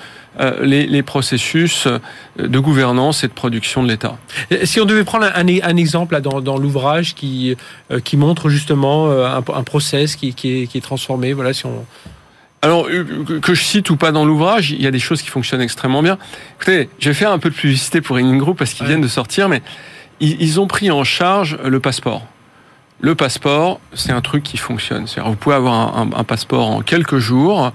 [0.62, 1.99] les, les, processus euh,
[2.38, 4.18] de gouvernance et de production de l'État.
[4.64, 7.57] Si on devait prendre un, un exemple là, dans, dans l'ouvrage qui,
[7.90, 11.66] euh, qui montre justement un, un process qui, qui, est, qui est transformé, voilà, si
[11.66, 11.85] on,
[12.62, 12.88] alors,
[13.42, 16.03] que je cite ou pas dans l'ouvrage, il y a des choses qui fonctionnent extrêmement
[16.03, 16.18] bien.
[16.57, 19.09] Écoutez, je vais faire un peu de publicité pour Inning Group parce qu'ils viennent de
[19.09, 19.62] sortir, mais
[20.20, 22.27] ils, ils, ont pris en charge le passeport.
[23.01, 25.07] Le passeport, c'est un truc qui fonctionne.
[25.07, 27.72] C'est-à-dire, vous pouvez avoir un, un, un passeport en quelques jours.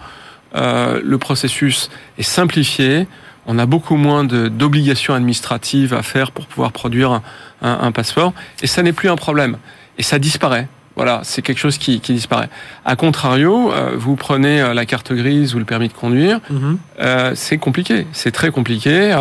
[0.56, 3.08] Euh, le processus est simplifié.
[3.48, 7.22] On a beaucoup moins d'obligations administratives à faire pour pouvoir produire un,
[7.62, 8.34] un, passeport.
[8.62, 9.58] Et ça n'est plus un problème.
[9.98, 10.68] Et ça disparaît.
[10.96, 12.50] Voilà, c'est quelque chose qui, qui, disparaît.
[12.86, 16.78] A contrario, euh, vous prenez euh, la carte grise ou le permis de conduire, mhm.
[17.00, 19.16] euh, c'est compliqué, c'est très compliqué.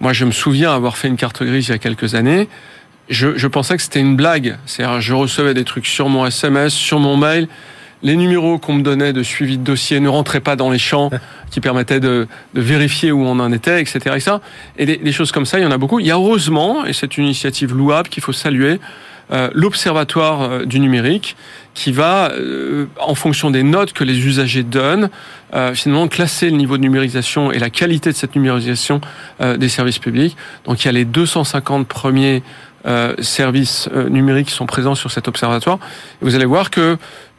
[0.00, 2.48] moi, je me souviens avoir fait une carte grise il y a quelques années.
[3.08, 4.58] Je, je pensais que c'était une blague.
[4.66, 7.48] C'est-à-dire, je recevais des trucs sur mon SMS, sur mon mail
[8.02, 11.10] les numéros qu'on me donnait de suivi de dossier ne rentraient pas dans les champs
[11.50, 14.16] qui permettaient de, de vérifier où on en était, etc.
[14.16, 14.40] Et, ça.
[14.76, 16.00] et des, des, choses comme ça, il y en a beaucoup.
[16.00, 18.80] Il y a heureusement, et c'est une initiative louable qu'il faut saluer,
[19.30, 21.36] euh, l'Observatoire euh, du numérique
[21.78, 25.10] qui va, euh, en fonction des notes que les usagers donnent,
[25.54, 29.00] euh, finalement classer le niveau de numérisation et la qualité de cette numérisation
[29.40, 30.36] euh, des services publics.
[30.64, 32.42] Donc il y a les 250 premiers
[33.18, 35.78] services numériques qui sont présents sur cet observatoire.
[36.22, 36.96] Et vous allez voir que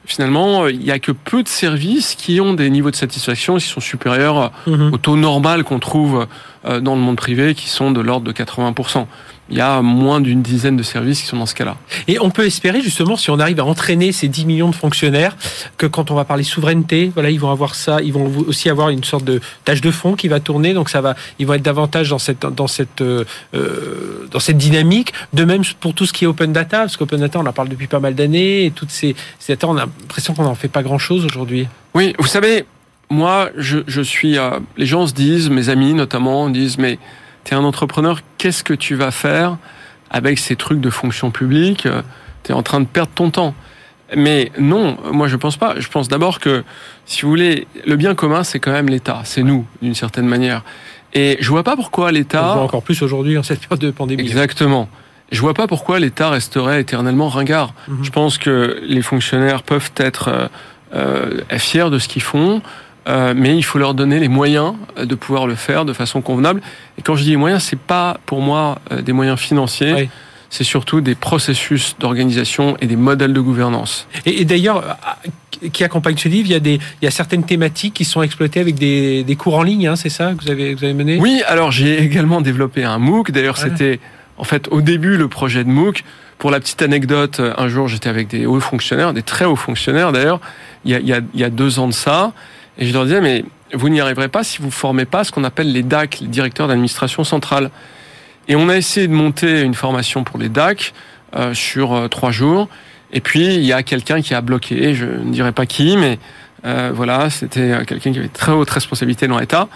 [0.09, 3.67] finalement, il n'y a que peu de services qui ont des niveaux de satisfaction qui
[3.67, 4.91] sont supérieurs mhm.
[4.91, 6.27] au taux normal qu'on trouve
[6.65, 9.05] euh, dans le monde privé, qui sont de l'ordre de 80%
[9.49, 11.77] il y a moins d'une dizaine de services qui sont dans ce cas-là.
[12.07, 15.35] Et on peut espérer justement, si on arrive à entraîner ces 10 millions de fonctionnaires,
[15.77, 18.89] que quand on va parler souveraineté, voilà, ils vont avoir ça, ils vont aussi avoir
[18.89, 21.63] une sorte de tâche de fond qui va tourner, donc ça va, ils vont être
[21.63, 25.13] davantage dans cette dans cette euh, euh dans cette dynamique.
[25.33, 27.69] De même pour tout ce qui est open data, parce qu'open data, on en parle
[27.69, 30.67] depuis pas mal d'années, et toutes ces, ces data, on a l'impression qu'on n'en fait
[30.67, 31.67] pas grand-chose aujourd'hui.
[31.95, 32.65] Oui, vous savez,
[33.09, 36.99] moi, je, je suis, euh, les gens se disent, mes amis notamment, disent, mais
[37.43, 39.57] tu es un entrepreneur, qu'est-ce que tu vas faire
[40.09, 41.87] avec ces trucs de fonction publique?
[42.43, 43.55] Tu es en train de perdre ton temps.
[44.15, 45.75] Mais non, moi je pense pas.
[45.77, 46.63] Je pense d'abord que,
[47.05, 50.63] si vous voulez, le bien commun, c'est quand même l'État, c'est nous, d'une certaine manière.
[51.13, 52.57] Et je vois pas pourquoi l'État.
[52.57, 54.21] encore plus aujourd'hui en cette période de pandémie.
[54.21, 54.89] Exactement.
[55.31, 57.73] Je vois pas pourquoi l'État resterait éternellement ringard.
[57.87, 58.03] Mhm.
[58.03, 60.47] Je pense que les fonctionnaires peuvent être euh,
[60.95, 62.61] euh fiers de ce qu'ils font,
[63.07, 66.61] euh, mais il faut leur donner les moyens de pouvoir le faire de façon convenable.
[66.97, 70.09] Et quand je dis les moyens, c'est pas pour moi euh, des moyens financiers
[70.49, 74.07] c'est surtout des processus d'organisation et des modèles de gouvernance.
[74.25, 74.97] Et, d'ailleurs,
[75.71, 78.21] qui accompagne ce livre, il y, a des, il y a certaines thématiques qui sont
[78.21, 80.93] exploitées avec des, des cours en ligne, hein, c'est ça que vous avez, vous avez
[80.93, 81.17] mené?
[81.19, 83.31] Oui, alors j'ai également développé un MOOC.
[83.31, 83.99] D'ailleurs, c'était
[84.37, 86.03] en fait au début le projet de MOOC.
[86.37, 90.13] Pour la petite anecdote, un jour j'étais avec des hauts fonctionnaires, des très hauts fonctionnaires
[90.13, 90.39] d'ailleurs,
[90.85, 92.31] il, il, il y a deux ans de ça,
[92.79, 95.43] et je leur disais, mais vous n'y arriverez pas si vous formez pas ce qu'on
[95.43, 97.69] appelle les DAC, les directeurs d'administration centrale.
[98.47, 100.93] Et on a essayé de monter une formation pour les DAC
[101.35, 102.69] euh, sur euh, trois jours.
[103.11, 106.19] Et puis, il y a quelqu'un qui a bloqué, je ne dirais pas qui, mais
[106.65, 109.67] euh, voilà, c'était euh, quelqu'un qui avait très haute responsabilité dans l'État.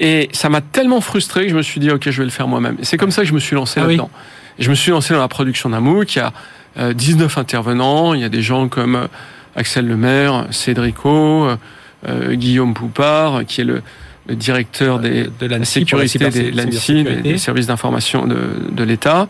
[0.00, 2.48] Et ça m'a tellement frustré que je me suis dit, OK, je vais le faire
[2.48, 2.76] moi-même.
[2.80, 4.10] Et c'est comme ça que je me suis lancé ah là-dedans.
[4.58, 6.16] Je me suis lancé dans la production d'un MOOC.
[6.16, 6.22] Il y
[6.82, 8.14] a 19 intervenants.
[8.14, 9.08] Il y a des gens comme
[9.56, 11.48] Axel Lemaire, Cédrico,
[12.06, 13.82] Guillaume Poupard, qui est le,
[14.28, 18.36] le directeur des, de la sécurité de l'ANSI, des, services d'information de,
[18.70, 19.28] de l'État,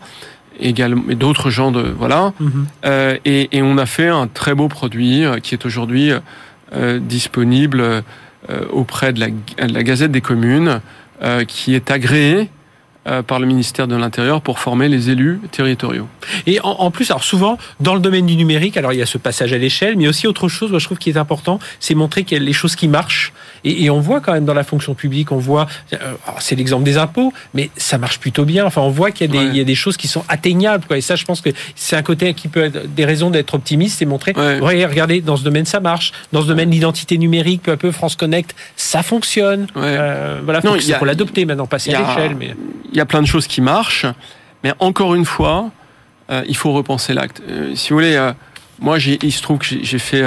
[0.59, 2.33] également et d'autres gens de voilà.
[2.39, 2.67] Mhm.
[2.85, 6.11] euh, et, et, on a fait un très beau produit euh, qui est aujourd'hui
[6.73, 8.01] euh, disponible euh,
[8.71, 10.81] auprès de la, de la, Gazette des communes,
[11.23, 12.45] euh, qui est agréé euh,
[13.27, 16.07] par le ministère de l'Intérieur pour former les élus territoriaux.
[16.45, 19.05] Et en, en, plus, alors souvent, dans le domaine du numérique, alors il y a
[19.05, 21.95] ce passage à l'échelle, mais aussi autre chose, moi, je trouve qui est important, c'est
[21.95, 23.33] montrer qu'il y a les choses qui marchent.
[23.63, 25.97] Et, et, on voit quand même dans la fonction publique, on voit, euh,
[26.39, 28.65] c'est l'exemple des impôts, mais ça marche plutôt bien.
[28.65, 29.51] Enfin, on voit qu'il y, a des, ouais.
[29.51, 30.85] il y a des choses qui sont atteignables.
[30.85, 30.97] Quoi.
[30.97, 33.99] Et ça, je pense que c'est un côté qui peut être des raisons d'être optimiste,
[33.99, 34.85] c'est montrer, ouais.
[34.85, 36.11] regardez, dans ce domaine, ça marche.
[36.31, 39.67] Dans ce domaine, l'identité numérique, peu à peu, France Connect, ça fonctionne.
[39.77, 42.35] Euh, voilà, il faut, faut l'adopter maintenant, passer à l'échelle.
[42.37, 42.55] Mais
[42.91, 44.05] il y a plein de choses qui marchent,
[44.63, 45.71] mais encore une fois,
[46.31, 47.41] euh, il faut repenser l'acte.
[47.49, 48.31] Euh, si vous voulez,
[48.79, 50.23] moi, il se trouve que j'ai fait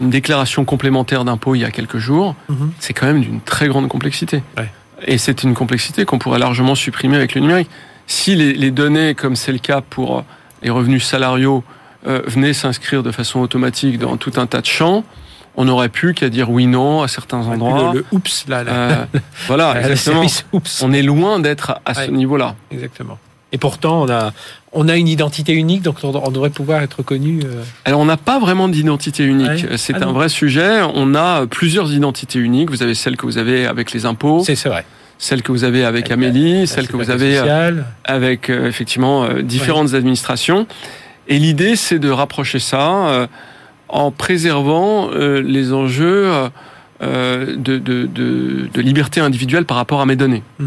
[0.00, 2.34] une déclaration complémentaire d'impôt il y a quelques jours.
[2.50, 2.70] -hmm.
[2.78, 4.42] C'est quand même d'une très grande complexité.
[4.56, 4.70] Ouais.
[5.06, 7.70] Et c'est une complexité qu'on pourrait largement supprimer avec le numérique.
[8.06, 10.24] Si les, les données, comme c'est le cas pour
[10.62, 11.62] les revenus salariaux,
[12.04, 15.04] venaient s'inscrire de façon automatique dans tout un tas de champs,
[15.56, 17.92] on n'aurait plus qu'à dire oui non à certains endroits.
[17.92, 18.64] Le, le oups là.
[18.64, 18.72] là.
[18.72, 19.04] Euh,
[19.48, 20.24] voilà, exactement.
[20.52, 20.82] Oups.
[20.82, 22.54] On est loin d'être à ce ouais, niveau-là.
[22.70, 23.18] Exactement.
[23.52, 24.32] Et pourtant, on a,
[24.72, 27.40] on a une identité unique, donc on devrait pouvoir être connu.
[27.44, 27.62] Euh...
[27.84, 29.66] Alors, on n'a pas vraiment d'identité unique.
[29.68, 29.76] Ouais.
[29.76, 30.12] C'est ah un non.
[30.12, 30.80] vrai sujet.
[30.94, 32.70] On a plusieurs identités uniques.
[32.70, 34.42] Vous avez celle que vous avez avec les impôts.
[34.44, 34.84] C'est vrai.
[35.18, 37.84] Celle que vous avez avec, Amélie, celle que vous avez sociale.
[38.04, 40.66] avec euh, effectivement euh, différentes administrations.
[41.28, 43.26] Et l'idée, c'est de rapprocher ça euh,
[43.88, 46.32] en préservant euh, les enjeux
[47.02, 50.42] euh, de, de, de, de, liberté individuelle par rapport à mes données.
[50.58, 50.66] Mmh.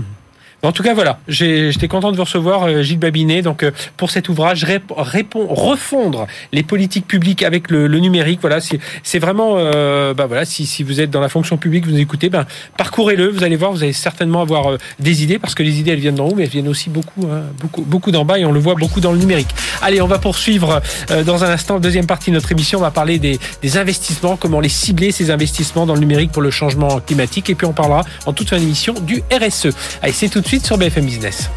[0.65, 4.11] En tout cas, voilà, j'étais content de vous recevoir, euh, Gilles Babinet, donc euh, pour
[4.11, 8.39] cet ouvrage, répond, refondre les politiques publiques avec le, le numérique.
[8.39, 11.99] Voilà, c'est vraiment, euh, bah voilà, si, si, vous êtes dans la fonction publique, vous
[11.99, 12.45] écoutez, ben
[12.77, 13.27] parcourez-le.
[13.27, 15.99] Vous allez voir, vous allez certainement avoir euh, des idées parce que les idées elles
[15.99, 18.53] viennent d'en haut, mais elles viennent aussi beaucoup, hein, beaucoup, beaucoup d'en bas et on
[18.53, 19.49] le voit beaucoup dans le numérique.
[19.81, 22.79] Allez, on va poursuivre euh, dans un instant, deuxième partie de notre émission.
[22.79, 26.41] On va parler des, des investissements, comment les cibler ces investissements dans le numérique pour
[26.41, 29.67] le changement climatique, et puis on parlera en toute fin d'émission du RSE.
[30.01, 31.49] Allez, c'est tout de suite sur BFM Business.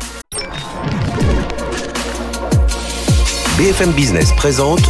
[3.59, 4.81] BFM Business présente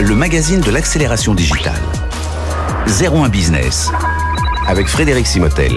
[0.00, 1.82] le magazine de l'accélération digitale.
[2.86, 3.90] 01 Business
[4.66, 5.72] avec Frédéric Simotel.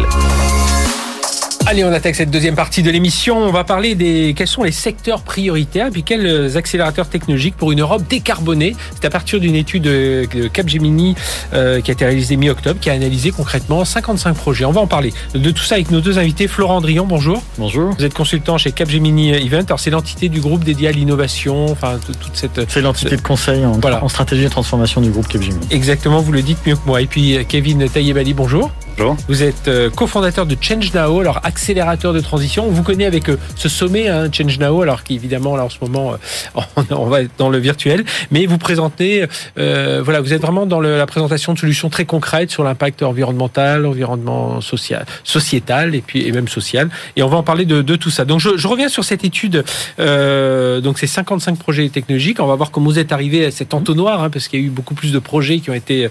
[1.69, 3.39] Allez, on attaque cette deuxième partie de l'émission.
[3.39, 7.81] On va parler des quels sont les secteurs prioritaires, puis quels accélérateurs technologiques pour une
[7.81, 8.73] Europe décarbonée.
[8.95, 11.15] C'est à partir d'une étude de Capgemini
[11.53, 14.63] euh, qui a été réalisée mi-octobre, qui a analysé concrètement 55 projets.
[14.63, 16.47] On va en parler de tout ça avec nos deux invités.
[16.47, 17.43] Florent Drion, bonjour.
[17.57, 17.93] Bonjour.
[17.99, 19.65] Vous êtes consultant chez Capgemini Event.
[19.67, 22.61] Alors c'est l'entité du groupe dédié à l'innovation, enfin toute cette.
[22.71, 24.01] C'est l'entité de conseil en, voilà.
[24.01, 25.67] en, stratégie de transformation du groupe Capgemini.
[25.71, 27.01] Exactement, vous le dites mieux que moi.
[27.01, 28.71] Et puis Kevin Taïebali, bonjour.
[28.97, 29.15] Bonjour.
[29.27, 32.65] Vous êtes euh, cofondateur de Change Now, alors accélérateur de transition.
[32.65, 35.77] On vous connaît avec euh, ce sommet hein, Change Now, alors qu'évidemment là en ce
[35.81, 39.27] moment euh, on, va être dans le virtuel, mais vous présentez,
[39.59, 43.03] euh, voilà, vous êtes vraiment dans le, la présentation de solutions très concrètes sur l'impact
[43.03, 46.89] environnemental, environnement social, sociétal et puis et même social.
[47.15, 48.25] Et on va en parler de, de tout ça.
[48.25, 49.63] Donc je, je, reviens sur cette étude.
[49.99, 52.39] Euh, donc c'est 55 projets technologiques.
[52.39, 54.65] On va voir comment vous êtes arrivé à cet entonnoir, hein, parce qu'il y a
[54.65, 56.09] eu beaucoup plus de projets qui ont été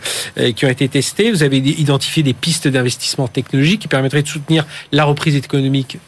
[0.54, 1.32] qui ont été testés.
[1.32, 5.98] Vous avez identifié des pistes d'investissement technologique qui permettrait de soutenir la reprise économique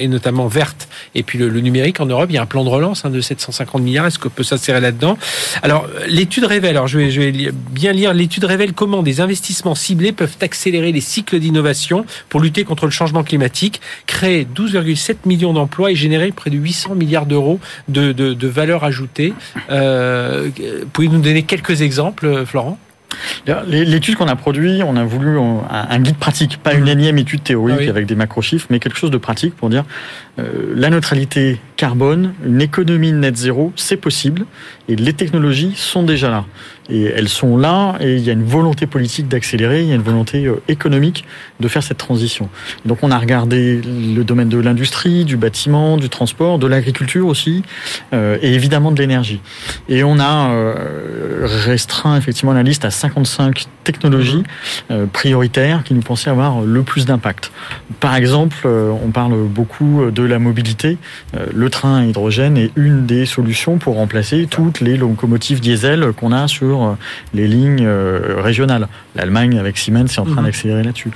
[0.00, 2.68] et notamment verte, et puis le, numérique en Europe, il y a un plan de
[2.68, 4.06] relance hein, de 750 milliards.
[4.06, 5.16] Est-ce qu'on peut s'insérer là-dedans?
[5.62, 10.36] Alors, l'étude révèle, alors je vais, bien lire, l'étude révèle comment des investissements ciblés peuvent
[10.40, 15.94] accélérer les cycles d'innovation pour lutter contre le changement climatique, créer 12,7 millions d'emplois et
[15.94, 19.32] générer près de 800 milliards d'euros de, de, valeur ajoutée.
[19.70, 20.48] Euh,
[20.92, 22.78] Pouvez-vous nous donner quelques exemples, Florent?
[23.66, 26.88] L'étude qu'on a produite, on a voulu un guide pratique, pas une mmh.
[26.88, 29.84] énième étude théorique ah avec des macro-chiffres, mais quelque chose de pratique pour dire
[30.38, 34.44] euh, la neutralité carbone, une économie net zéro, c'est possible
[34.88, 36.44] et les technologies sont déjà là.
[36.90, 39.94] Et elles sont là et il y a une volonté politique d'accélérer, il y a
[39.94, 41.24] une volonté euh, économique
[41.60, 42.48] de faire cette transition.
[42.84, 47.62] Donc on a regardé le domaine de l'industrie, du bâtiment, du transport, de l'agriculture aussi
[48.12, 49.40] euh, et évidemment de l'énergie.
[49.88, 50.50] Et on a
[51.42, 54.42] restreint effectivement la liste à 55 technologies
[55.12, 57.50] prioritaires qui nous pensaient avoir le plus d'impact.
[57.98, 60.98] Par exemple, on parle beaucoup de la mobilité,
[61.36, 66.12] euh, le train à hydrogène est une des solutions pour remplacer toutes les locomotives diesel
[66.12, 66.92] qu'on a sur euh,
[67.34, 68.88] les lignes euh, régionales.
[69.16, 70.46] L'Allemagne avec Siemens est en train mhm.
[70.46, 71.10] d'accélérer là-dessus.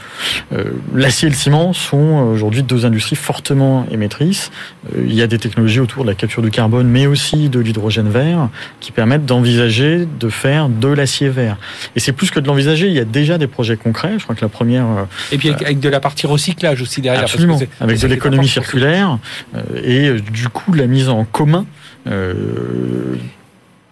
[0.95, 4.51] L'acier et le ciment sont aujourd'hui deux industries fortement émettrices.
[4.97, 8.09] Il y a des technologies autour de la capture du carbone, mais aussi de l'hydrogène
[8.09, 8.49] vert,
[8.81, 11.57] qui permettent d'envisager de faire de l'acier vert.
[11.95, 14.15] Et c'est plus que de l'envisager, il y a déjà des projets concrets.
[14.19, 14.87] Je crois que la première...
[15.31, 17.23] Et puis avec de la partie recyclage aussi derrière.
[17.23, 19.19] Absolument, avec de l'économie circulaire
[19.55, 21.67] euh, et euh, du coup la mise en commun
[22.07, 23.15] euh,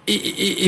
[0.09, 0.67] et,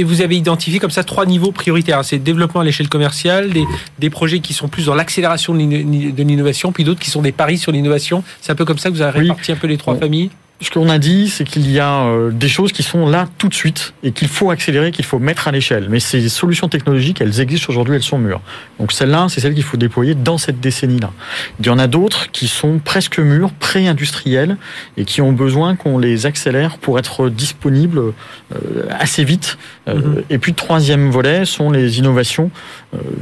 [0.00, 2.04] et, vous avez identifié comme ça trois niveaux prioritaires.
[2.04, 3.64] C'est développement à l'échelle commerciale, des,
[3.98, 7.58] des, projets qui sont plus dans l'accélération de l'innovation, puis d'autres qui sont des paris
[7.58, 8.22] sur l'innovation.
[8.40, 10.30] C'est un peu comme ça que vous avez réparti un peu les trois familles?
[10.62, 13.48] Ce qu'on a dit, c'est qu'il y a euh, des choses qui sont là tout
[13.48, 15.88] de suite et qu'il faut accélérer, qu'il faut mettre à l'échelle.
[15.90, 18.40] Mais ces solutions technologiques, elles existent aujourd'hui, elles sont mûres.
[18.80, 21.12] Donc celle-là, c'est celle qu'il faut déployer dans cette décennie-là.
[21.60, 24.56] Il y en a d'autres qui sont presque mûres, pré-industrielles
[24.96, 29.58] et qui ont besoin qu'on les accélère pour être disponibles euh, assez vite.
[29.88, 30.24] Euh, mm-hmm.
[30.30, 32.50] Et puis troisième volet sont les innovations,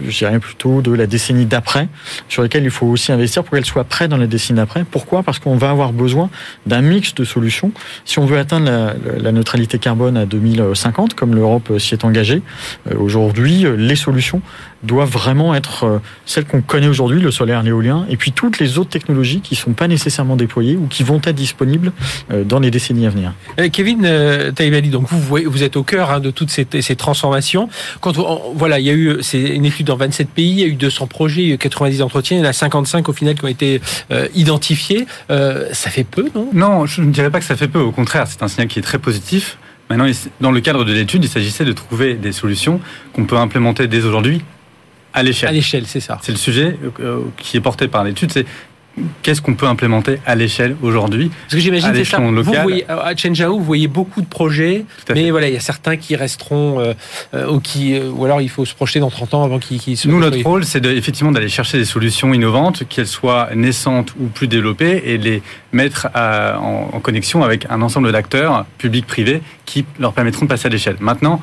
[0.06, 1.88] je dirais plutôt de la décennie d'après,
[2.28, 4.84] sur lesquelles il faut aussi investir pour qu'elles soient prêtes dans la décennie d'après.
[4.84, 5.22] Pourquoi?
[5.22, 6.30] Parce qu'on va avoir besoin
[6.66, 7.72] d'un mix de solutions.
[8.04, 12.42] Si on veut atteindre la, neutralité carbone à 2050, comme l'Europe s'y est engagée,
[12.90, 14.42] euh, aujourd'hui, euh, les solutions
[14.84, 18.78] doivent vraiment être euh, celles qu'on connaît aujourd'hui, le solaire, l'éolien, et puis toutes les
[18.78, 21.92] autres technologies qui ne sont pas nécessairement déployées ou qui vont être disponibles
[22.44, 23.32] dans les décennies à venir.
[23.72, 24.08] Kevin
[24.54, 27.68] Taïbali, donc vous, vous êtes au cœur hein, de toutes ces, transformations.
[28.00, 28.12] Quand
[28.54, 30.74] voilà, il y a eu c'est une étude dans 27 pays, il y a eu
[30.74, 33.34] 200 projets, il y a eu 90 entretiens, il y en a 55 au final
[33.34, 33.80] qui ont été
[34.34, 35.06] identifiés.
[35.28, 36.48] ça fait peu, non?
[36.52, 37.80] Non, je ne dirais pas que ça fait peu.
[37.80, 39.58] Au contraire, c'est un signal qui est très positif.
[39.90, 40.06] Maintenant,
[40.40, 42.80] dans le cadre de l'étude, il s'agissait de trouver des solutions
[43.12, 44.42] qu'on peut implémenter dès aujourd'hui
[45.14, 45.48] à l'échelle.
[45.48, 46.18] À l'échelle, c'est ça.
[46.22, 48.32] C'est le sujet euh, qui est porté par l'étude.
[48.32, 48.44] C'est
[49.22, 52.18] qu'est-ce qu'on peut implémenter à l'échelle aujourd'hui Parce que j'imagine c'est ça.
[52.18, 55.96] Vous voyez, à Chengzhou, vous voyez beaucoup de projets, mais voilà, il y a certains
[55.96, 56.94] qui resteront euh,
[57.34, 59.80] euh, ou qui, euh, ou alors il faut se projeter dans 30 ans avant qu'ils
[59.80, 64.26] qu Nous, notre rôle, c'est effectivement d'aller chercher des solutions innovantes, qu'elles soient naissantes ou
[64.26, 69.84] plus développées, et les mettre en, en, connexion avec un ensemble d'acteurs, publics, privés, qui
[69.98, 70.96] leur permettront de passer à l'échelle.
[71.00, 71.40] Maintenant.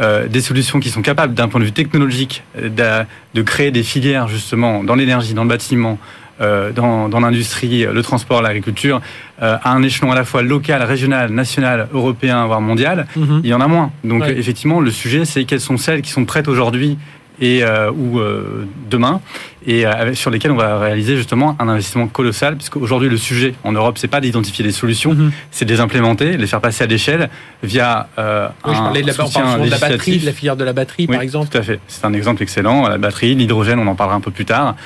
[0.00, 3.04] Euh, des solutions qui sont capables, d'un point de vue technologique, de,
[3.34, 5.98] de créer des filières justement dans l'énergie, dans le bâtiment,
[6.40, 9.00] euh, dans, dans l'industrie, le transport, l'agriculture,
[9.40, 13.42] euh, à un échelon à la fois local, régional, national, européen, voire mondial, mhm.
[13.44, 13.92] il y en a moins.
[14.02, 16.98] Donc effectivement, le sujet, c'est quelles sont celles qui sont prêtes aujourd'hui
[17.40, 19.20] et euh, ou euh, demain
[19.66, 23.54] et euh, sur lesquels on va réaliser justement un investissement colossal puisque aujourd'hui le sujet
[23.64, 25.32] en Europe c'est pas d'identifier des solutions mhm.
[25.50, 27.30] c'est de les implémenter les faire passer à l'échelle
[27.62, 31.06] via un je parlais de la, de la batterie de la filière de la batterie
[31.06, 31.50] par exemple.
[31.50, 31.80] tout à fait.
[31.88, 32.88] C'est un exemple excellent.
[32.88, 34.76] La batterie l'hydrogène on en parlera un peu plus tard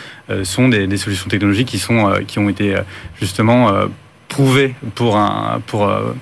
[0.43, 2.77] sont des, des, solutions technologiques qui sont qui ont été
[3.21, 3.73] justement
[4.29, 6.15] prouvé pour un pour euh,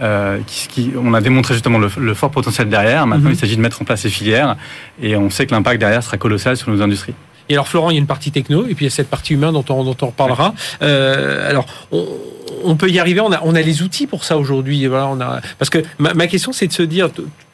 [0.00, 3.06] euh qui, on a démontré justement le, fort potentiel derrière.
[3.06, 3.34] Maintenant, mhm.
[3.34, 4.56] il s'agit de mettre en place ces filières
[5.00, 7.14] et on sait que l'impact derrière sera colossal sur nos industries.
[7.48, 9.10] Et alors Florent, il y a une partie techno et puis il y a cette
[9.10, 10.54] partie humaine dont on, dont on reparlera.
[10.82, 12.06] Euh, alors on,
[12.64, 13.20] on, peut y arriver.
[13.20, 14.86] On a, on a les outils pour ça aujourd'hui.
[14.86, 17.10] Voilà, on a parce que ma, ma question c'est de se dire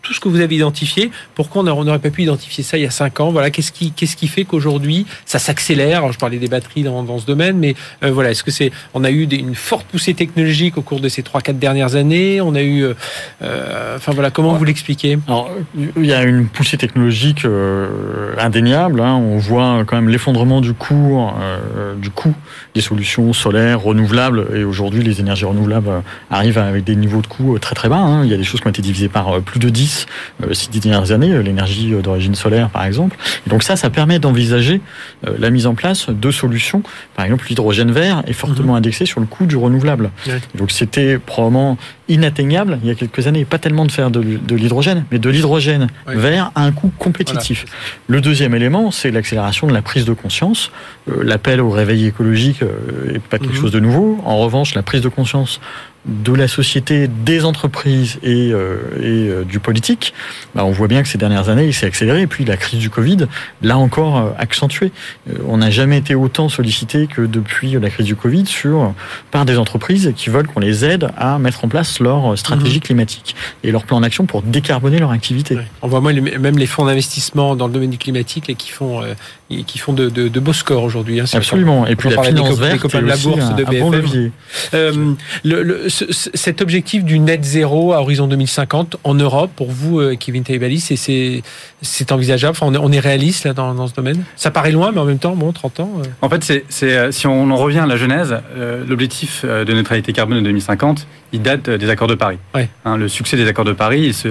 [0.08, 2.86] tout ce que vous avez identifié, pourquoi on n'aurait pas pu identifier ça il y
[2.86, 3.30] a cinq ans?
[3.30, 6.10] Voilà, qu'est-ce qui, qu'est-ce qui fait qu'aujourd'hui ça s'accélère?
[6.10, 9.10] Je parlais des batteries dans, ce domaine, mais euh, voilà, est-ce que c'est On a
[9.10, 12.40] eu une forte poussée technologique au cours de ces trois, quatre dernières années?
[12.40, 12.94] On a eu, euh,
[13.42, 15.18] euh, enfin voilà, comment vous l'expliquez?
[15.26, 17.46] Alors, il y a une poussée technologique
[18.38, 19.02] indéniable.
[19.02, 19.14] Hein.
[19.14, 21.28] On voit quand même l'effondrement du coût,
[22.00, 22.34] du coût
[22.74, 27.58] des solutions solaires renouvelables, et aujourd'hui les énergies renouvelables arrivent avec des niveaux de coût
[27.58, 27.98] très très bas.
[27.98, 28.24] Hein.
[28.24, 30.68] Il y a des choses qui ont été divisées par plus de 10 10 ces
[30.70, 33.16] dix dernières années, l'énergie d'origine solaire par exemple.
[33.46, 34.80] Et donc ça, ça permet d'envisager
[35.22, 36.82] la mise en place de solutions.
[37.14, 38.78] Par exemple, l'hydrogène vert est fortement mhm.
[38.78, 40.11] indexé sur le coût du renouvelable.
[40.55, 41.76] Donc c'était probablement
[42.09, 44.20] inatteignable il y a quelques années, pas tellement de faire de,
[44.55, 47.66] l'hydrogène, mais de l'hydrogène vert à un coût compétitif.
[48.07, 50.70] le deuxième élément, c'est l'accélération de la prise de conscience.
[51.07, 52.62] L'appel au réveil écologique
[53.12, 53.61] n'est pas quelque mhm.
[53.61, 54.18] chose de nouveau.
[54.24, 55.61] En revanche, la prise de conscience
[56.09, 60.14] de la société, des entreprises et, euh, et euh, du politique,
[60.54, 62.22] bah, on voit bien que ces dernières années, il s'est accéléré.
[62.22, 63.26] Et puis la crise du Covid
[63.62, 64.90] l'a encore euh, accentué.
[65.46, 68.94] on n'a jamais été autant sollicité que depuis la crise du Covid sur
[69.30, 72.82] par des entreprises qui veulent qu'on les aide à mettre en place leur stratégie mhm.
[72.82, 75.59] climatique et leur plan d'action pour décarboner leur activité.
[75.82, 79.02] On voit même les fonds d'investissement dans le domaine du climatique qui font
[79.49, 81.20] qui font de, de, de beaux scores aujourd'hui.
[81.20, 81.86] Hein, Absolument.
[81.86, 84.30] et puis la finance verte, de la bourse de BFM.
[84.74, 90.01] Euh, le, le, cet objectif du net zéro à horizon 2050 en Europe, pour vous,
[90.01, 91.42] euh, Kevin Taibali, c'est
[92.11, 95.05] envisageable enfin, on, est, réaliste là, dans, dans, ce domaine Ça paraît loin, mais en
[95.05, 95.93] même temps, bon, 30 ans.
[95.99, 96.05] Euh.
[96.22, 98.37] En fait, c'est euh, si on en revient à la genèse,
[98.89, 102.39] l'objectif de neutralité carbone de 2050, il date des accords de Paris.
[102.85, 104.29] Hein, le succès des accords de Paris, il se,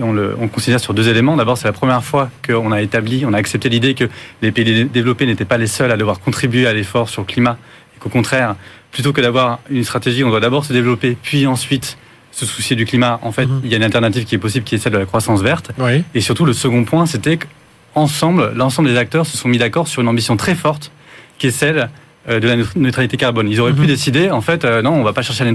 [0.00, 1.36] on le on considère sur deux éléments.
[1.36, 4.08] D'abord, c'est la première fois qu'on a établi, on a accepté l'idée que
[4.42, 7.56] les pays développés n'étaient pas les seuls à devoir contribuer à l'effort sur le climat,
[7.96, 8.56] et qu'au contraire,
[8.92, 11.96] plutôt que d'avoir une stratégie, on doit d'abord se développer, puis ensuite
[12.32, 13.18] se soucier du climat.
[13.22, 13.60] En fait, mhm.
[13.64, 15.72] il y a une alternative qui est possible, qui est celle de la croissance verte.
[16.14, 20.02] Et surtout, le second point, c'était qu'ensemble, l'ensemble des acteurs se sont mis d'accord sur
[20.02, 20.90] une ambition très forte,
[21.38, 21.90] qui est celle
[22.28, 23.48] euh, de la neutralité carbone.
[23.48, 23.86] Ils auraient pu mhm.
[23.86, 25.52] décider, en fait, euh, non, on va pas chercher la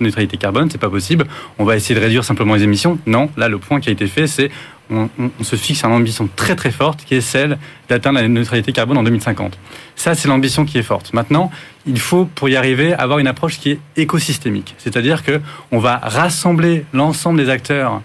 [0.00, 1.26] neutralité carbone, c'est pas possible.
[1.58, 2.98] On va essayer de réduire simplement les émissions.
[3.06, 4.50] Non, là, le point qui a été fait, c'est
[4.90, 5.08] on,
[5.42, 7.58] se fixe une ambition très très forte, qui est celle
[7.88, 9.58] d'atteindre la neutralité carbone en 2050.
[9.96, 11.12] Ça, c'est l'ambition qui est forte.
[11.12, 11.50] Maintenant,
[11.86, 14.74] il faut, pour y arriver, avoir une approche qui est écosystémique.
[14.78, 18.02] C'est-à-dire que on va rassembler l'ensemble des acteurs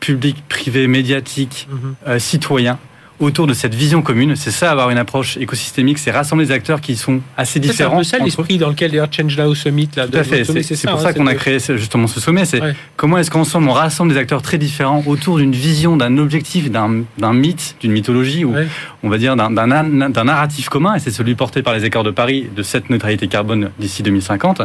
[0.00, 1.94] publics, privés, médiatiques, mhm.
[2.06, 2.78] euh, citoyens,
[3.20, 4.36] autour de cette vision commune.
[4.36, 8.02] C'est ça, avoir une approche écosystémique, c'est rassembler des acteurs qui sont assez différents.
[8.02, 9.88] C'est un peu ça l'esprit dans lequel d'ailleurs Change Now Summit.
[9.96, 10.44] Là, Tout à fait.
[10.44, 12.44] C'est pour ça, hein, qu'on a créé justement ce sommet.
[12.44, 12.60] C'est
[12.96, 17.32] comment est-ce qu'ensemble on rassemble des acteurs très différents autour d'une vision, d'un objectif, d'un
[17.32, 18.54] mythe, d'une mythologie ou
[19.02, 20.94] on va dire d'un narratif commun.
[20.94, 24.62] Et c'est celui porté par les accords de Paris de cette neutralité carbone d'ici 2050.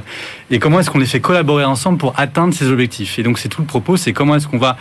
[0.52, 3.18] Et comment est-ce qu'on les fait collaborer ensemble pour atteindre ces objectifs.
[3.20, 3.98] Et donc c'est tout le propos.
[3.98, 4.78] C'est comment est-ce qu'on va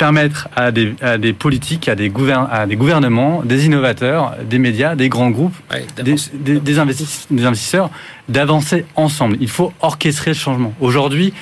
[0.00, 2.10] permettre à des, à des politiques, à des,
[2.50, 5.54] à des gouvernements, des innovateurs, des médias, des grands groupes,
[6.02, 7.90] des, des, des, investisseurs
[8.26, 9.36] d'avancer ensemble.
[9.42, 10.72] Il faut orchestrer le changement.
[10.80, 11.34] Aujourd'hui,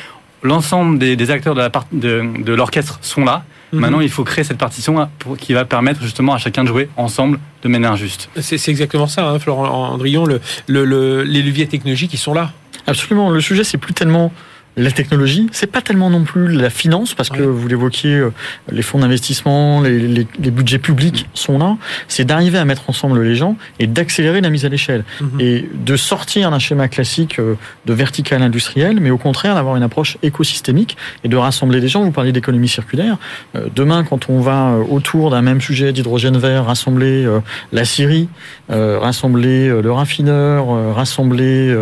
[0.42, 3.44] l'ensemble des, acteurs de, la de, de l'orchestre sont là.
[3.72, 3.80] Mhm.
[3.80, 6.88] Maintenant, il faut créer cette partition pour, qui va permettre justement à chacun de jouer
[6.96, 8.28] ensemble de manière juste.
[8.40, 12.50] C'est, exactement ça, hein, Florent Andrion, le, le, les leviers technologiques qui sont là.
[12.88, 13.30] Absolument.
[13.30, 14.32] Le sujet, c'est plus tellement
[14.78, 18.32] la technologie, c'est pas tellement non plus la finance, parce que vous l'évoquiez, euh,
[18.70, 21.76] les fonds d'investissement, les, budgets publics sont là.
[22.06, 25.04] C'est d'arriver à mettre ensemble les gens et d'accélérer la mise à l'échelle.
[25.20, 25.40] Mhm.
[25.40, 27.54] Et de sortir d'un schéma classique euh,
[27.86, 32.04] de vertical industriel, mais au contraire d'avoir une approche écosystémique et de rassembler les gens.
[32.04, 33.18] Vous parliez d'économie circulaire.
[33.56, 37.26] Euh, demain, quand on va autour d'un même sujet d'hydrogène vert, rassembler
[37.72, 38.28] la Syrie,
[38.68, 41.74] rassembler le raffineur, rassembler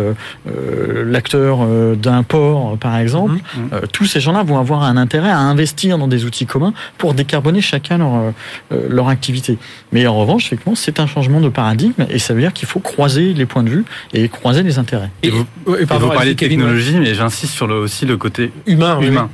[1.05, 3.67] l'acteur d'un port, par exemple, mhm.
[3.73, 7.13] Euh, tous ces gens-là vont avoir un intérêt à investir dans des outils communs pour
[7.13, 8.31] décarboner chacun leur, euh,
[8.71, 9.57] euh, leur activité.
[9.91, 12.79] Mais en revanche, effectivement, c'est un changement de paradigme et ça veut dire qu'il faut
[12.79, 15.09] croiser les points de vue et croiser les intérêts.
[15.23, 15.45] Et, vous,
[15.87, 18.99] parlez de technologie, mais j'insiste sur le, aussi le côté humain.
[19.01, 19.29] humain.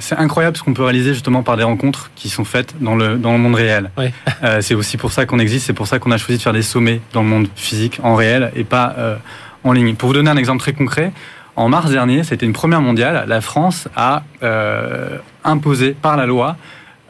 [0.00, 3.16] c'est incroyable ce qu'on peut réaliser justement par des rencontres qui sont faites dans le,
[3.16, 3.90] dans le monde réel.
[4.60, 6.62] c'est aussi pour ça qu'on existe, c'est pour ça qu'on a choisi de faire des
[6.62, 9.18] sommets dans le monde physique, en réel, et pas
[9.64, 9.94] en ligne.
[9.94, 11.12] Pour vous donner un exemple très concret,
[11.56, 16.56] en mars dernier, c'était une première mondiale, la France a euh, imposé par la loi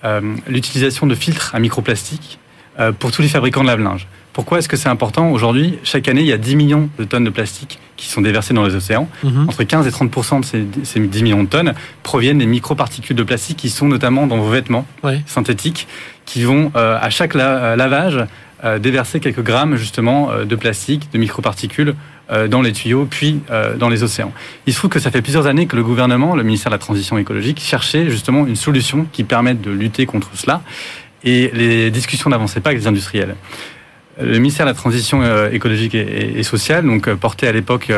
[0.05, 2.39] euh, l'utilisation de filtres à microplastique
[2.79, 4.07] euh, pour tous les fabricants de lave-linge.
[4.33, 7.25] Pourquoi est-ce que c'est important Aujourd'hui, chaque année, il y a 10 millions de tonnes
[7.25, 9.09] de plastique qui sont déversées dans les océans.
[9.25, 9.49] Mhm.
[9.49, 10.45] Entre 15 et 30 de
[10.85, 14.49] ces, 10 millions de tonnes proviennent des microparticules de plastique qui sont notamment dans vos
[14.49, 14.87] vêtements
[15.27, 15.89] synthétiques,
[16.25, 18.25] qui vont à chaque lavage
[18.79, 21.95] déverser quelques grammes justement de plastique, de microparticules
[22.49, 24.33] dans les tuyaux, puis euh, dans les océans.
[24.67, 26.79] Il se trouve que ça fait plusieurs années que le gouvernement, le ministère de la
[26.79, 30.63] Transition écologique, cherchait justement une solution qui permette de lutter contre cela,
[31.25, 33.35] et les discussions n'avançaient pas avec les industriels.
[34.21, 37.91] Le ministère de la Transition euh, écologique et, sociale, donc porté à l'époque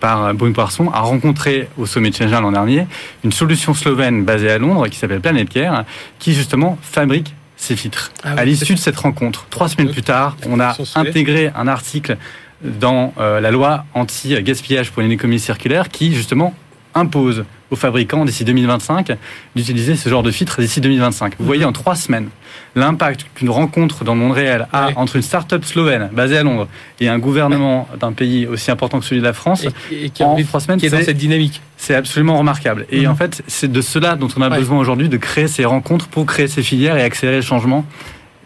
[0.00, 2.86] par Brune Poisson, a rencontré au sommet de Shenzhen l'an dernier
[3.24, 5.84] une solution slovène basée à Londres qui s'appelle Planet Care,
[6.18, 8.12] qui justement fabrique ces filtres.
[8.24, 12.16] Ah à l'issue de cette rencontre, trois semaines plus tard, on a intégré un article
[12.64, 16.54] dans euh, la loi anti-gaspillage pour une économie circulaire qui, justement,
[16.94, 19.16] impose aux fabricants d'ici 2025
[19.56, 21.34] d'utiliser ce genre de filtre d'ici 2025.
[21.38, 22.28] Vous voyez en trois semaines
[22.74, 26.68] l'impact qu'une rencontre dans le monde réel a entre une start-up slovène basée à Londres
[27.00, 30.36] et un gouvernement d'un pays aussi important que celui de la France et, qui en
[30.44, 31.62] trois semaines, qui est dans cette dynamique.
[31.78, 32.86] C'est absolument remarquable.
[32.90, 33.10] Et mhm.
[33.10, 36.26] en fait, c'est de cela dont on a besoin aujourd'hui, de créer ces rencontres pour
[36.26, 37.84] créer ces filières et accélérer le changement.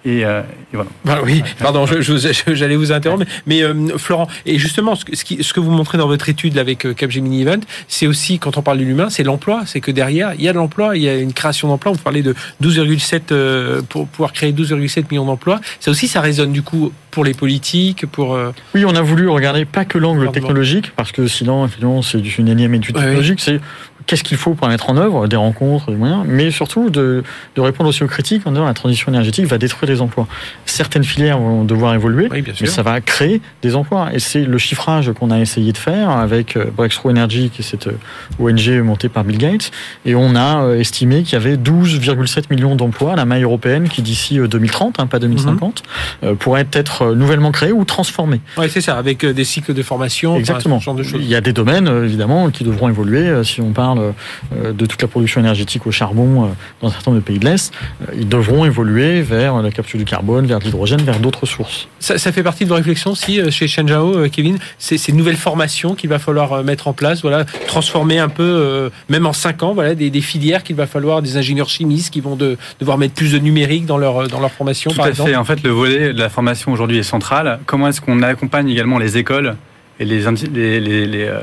[0.07, 0.43] Euh,
[0.73, 0.91] et, voilà.
[1.05, 5.61] Bah oui, pardon, j'allais vous interrompre, mais euh, Florent, et justement, ce, qui, ce, que
[5.61, 8.85] vous montrez dans votre étude avec euh, Capgemini Event, c'est aussi, quand on parle de
[8.85, 11.33] l'humain, c'est l'emploi, c'est que derrière, il y a de l'emploi, il y a une
[11.33, 16.21] création d'emplois, vous parlez de 12,7, pour pouvoir créer 12,7 millions d'emplois, ça aussi, ça
[16.21, 18.39] résonne du coup pour les politiques, pour...
[18.75, 22.49] Oui, on a voulu regarder pas que l'angle technologique, parce que sinon, finalement, c'est une
[22.49, 23.61] énième étude technologique, c'est
[24.07, 27.23] qu'est-ce qu'il faut pour mettre en œuvre, des rencontres, des moyens, mais surtout de,
[27.55, 30.27] de répondre aussi aux critiques en disant la transition énergétique va détruire des emplois.
[30.65, 34.11] Certaines filières vont devoir évoluer, mais ça va créer des emplois.
[34.13, 37.65] Et c'est le chiffrage qu'on a essayé de faire avec euh, Breakthrough Energy, qui est
[37.65, 37.99] cette euh,
[38.39, 39.71] ONG montée par Bill Gates,
[40.05, 43.89] et on a euh, estimé qu'il y avait 12,7 millions d'emplois à la maille européenne
[43.89, 45.83] qui d'ici 2030, hein, pas 2050,
[46.23, 46.37] mhm.
[46.37, 48.41] pourraient être nouvellement créés ou transformés.
[48.57, 50.79] Oui, c'est ça, avec des cycles de formation, Exactement.
[50.79, 51.21] genre de choses.
[51.21, 53.43] Il y a des domaines, évidemment, qui devront évoluer.
[53.45, 56.49] Si on parle euh, de toute la production énergétique au charbon euh,
[56.81, 57.73] dans un certain nombre de pays de l'Est,
[58.03, 61.89] euh, ils devront évoluer vers la capture du carbone, vers l'hydrogène, vers d'autres sources.
[62.01, 66.09] Ça, fait partie de vos réflexions si chez Shenzhou, Kevin, c'est ces nouvelles formations qu'il
[66.09, 70.21] va falloir mettre en place, voilà, transformer un peu, même en 5 ans, voilà, des,
[70.21, 73.99] filières qu'il va falloir, des ingénieurs chimistes qui vont devoir mettre plus de numérique dans
[73.99, 74.91] leur, dans leur formation.
[74.91, 75.35] Tout à fait.
[75.35, 77.59] En fait, le volet de la formation aujourd'hui est central.
[77.67, 79.57] Comment est-ce qu'on accompagne également les écoles
[79.99, 81.41] et les, euh,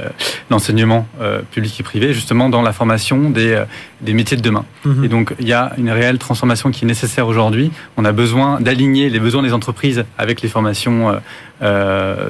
[0.50, 3.66] l'enseignement euh, public et privé justement dans la formation des, euh,
[4.02, 4.66] des métiers de demain.
[4.86, 5.04] Mhm.
[5.04, 7.72] Et donc il y a une réelle transformation qui est nécessaire aujourd'hui.
[7.98, 11.16] On a besoin d'aligner les besoins des entreprises avec les formations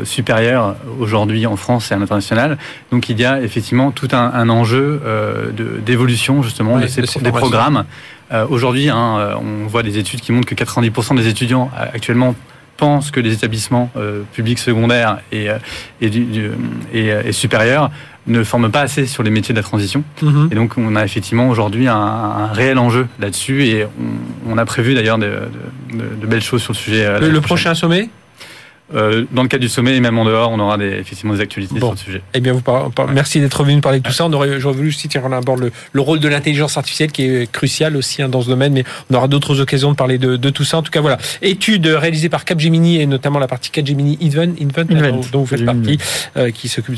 [0.04, 2.60] supérieures aujourd'hui en France et à l'international.
[2.92, 5.02] Donc il y a effectivement tout un, enjeu
[5.84, 7.86] d'évolution justement de ces, des programmes.
[8.50, 12.36] aujourd'hui, hein, on voit des études qui montrent que 90% des étudiants actuellement
[12.78, 15.58] pense que les établissements euh, publics secondaires et, euh,
[16.02, 16.12] et,
[16.94, 17.92] et, et, supérieurs
[18.28, 20.04] ne forment pas assez sur les métiers de la transition.
[20.22, 20.50] Mhm.
[20.52, 24.66] Et donc, on a effectivement aujourd'hui un, un, réel enjeu là-dessus et on, on, a
[24.66, 25.32] prévu d'ailleurs de,
[25.94, 27.06] de, de, belles choses sur le sujet.
[27.06, 28.10] Euh, le prochain sommet?
[28.96, 31.42] Euh, dans le cadre du sommet et même en dehors, on aura des, effectivement des
[31.42, 32.22] actualités sur le sujet.
[32.34, 32.62] Eh bien, vous
[33.12, 34.26] merci d'être venu nous parler de tout ça.
[34.26, 37.24] On aurait, j'aurais voulu aussi tirer en abord le, le, rôle de l'intelligence artificielle qui
[37.24, 40.38] est crucial aussi hein, dans ce domaine, mais on aura d'autres occasions de parler de,
[40.38, 40.78] de, tout ça.
[40.78, 45.22] En tout cas, voilà, étude réalisée par Capgemini et notamment la partie Capgemini Invent, Invent,
[45.32, 45.98] dont, vous faites partie,
[46.38, 46.96] euh, qui s'occupe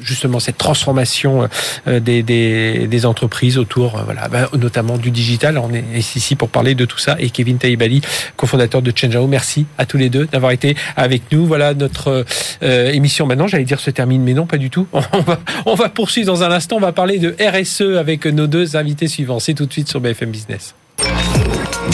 [0.00, 1.48] justement de cette transformation
[1.86, 5.58] euh, des, des, des, entreprises autour, euh, voilà, bah, notamment du digital.
[5.58, 7.16] On est ici pour parler de tout ça.
[7.18, 8.00] Et Kevin Taïbali,
[8.36, 11.35] cofondateur de Changeao, merci à tous les deux d'avoir été avec nous.
[11.44, 12.24] Voilà, notre
[12.62, 14.86] euh, émission maintenant, j'allais dire se termine, mais non, pas du tout.
[15.12, 16.76] On va, on va poursuivre dans un instant.
[16.76, 19.38] On va parler de RSE avec nos deux invités suivants.
[19.38, 20.74] C'est tout de suite sur BFM Business.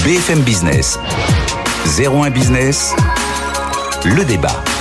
[0.04, 0.98] BFM Business,
[1.98, 2.94] 01 Business,
[4.04, 4.71] le débat.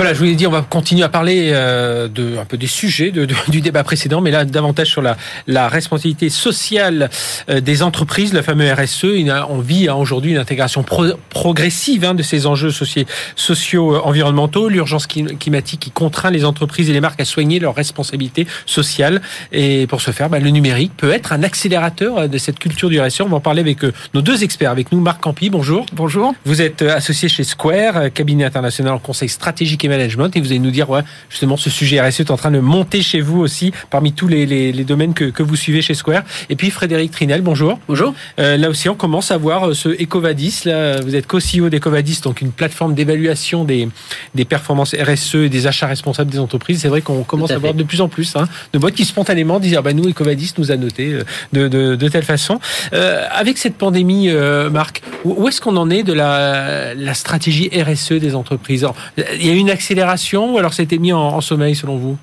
[0.00, 2.66] Voilà, je vous l'ai dit, on va continuer à parler euh, de un peu des
[2.66, 7.10] sujets de, du débat précédent, mais là davantage sur la, la responsabilité sociale
[7.50, 9.04] euh, des entreprises, le fameux RSE.
[9.50, 10.86] On vit hein, aujourd'hui une intégration
[11.28, 16.94] progressive hein, de ces enjeux sociaux, euh, environnementaux, l'urgence climatique qui contraint les entreprises et
[16.94, 19.20] les marques à soigner leurs responsabilités sociales.
[19.52, 22.98] Et pour ce faire, bah, le numérique peut être un accélérateur de cette culture du
[22.98, 23.20] RSE.
[23.20, 23.80] On va en parler avec
[24.14, 24.70] nos deux experts.
[24.70, 25.84] Avec nous, Marc Campi, bonjour.
[25.92, 26.34] Bonjour.
[26.46, 30.58] Vous êtes associé chez Square, cabinet international en conseil stratégique et management et vous allez
[30.58, 33.72] nous dire ouais, justement ce sujet RSE est en train de monter chez vous aussi
[33.90, 36.22] parmi tous les, les, les domaines que, que, vous suivez chez Square.
[36.48, 37.78] Et puis Frédéric Trinel, bonjour.
[37.88, 38.14] Bonjour.
[38.38, 40.62] Euh, là aussi on commence à voir euh, ce Ecovadis.
[40.64, 43.88] Là, vous êtes co-CEO d'Ecovadis, donc une plateforme d'évaluation des,
[44.34, 46.80] des performances RSE et des achats responsables des entreprises.
[46.80, 49.60] C'est vrai qu'on commence à, voir de plus en plus hein, de boîtes qui spontanément
[49.60, 52.60] disent ah ben nous Ecovadis nous a noté euh, de, de, de telle façon.
[52.92, 57.70] Euh, avec cette pandémie, euh, Marc, où est-ce qu'on en est de la, la stratégie
[57.74, 58.86] RSE des entreprises?
[59.16, 62.18] Il y a une accélération ou alors c'était mis en, sommeil selon vous?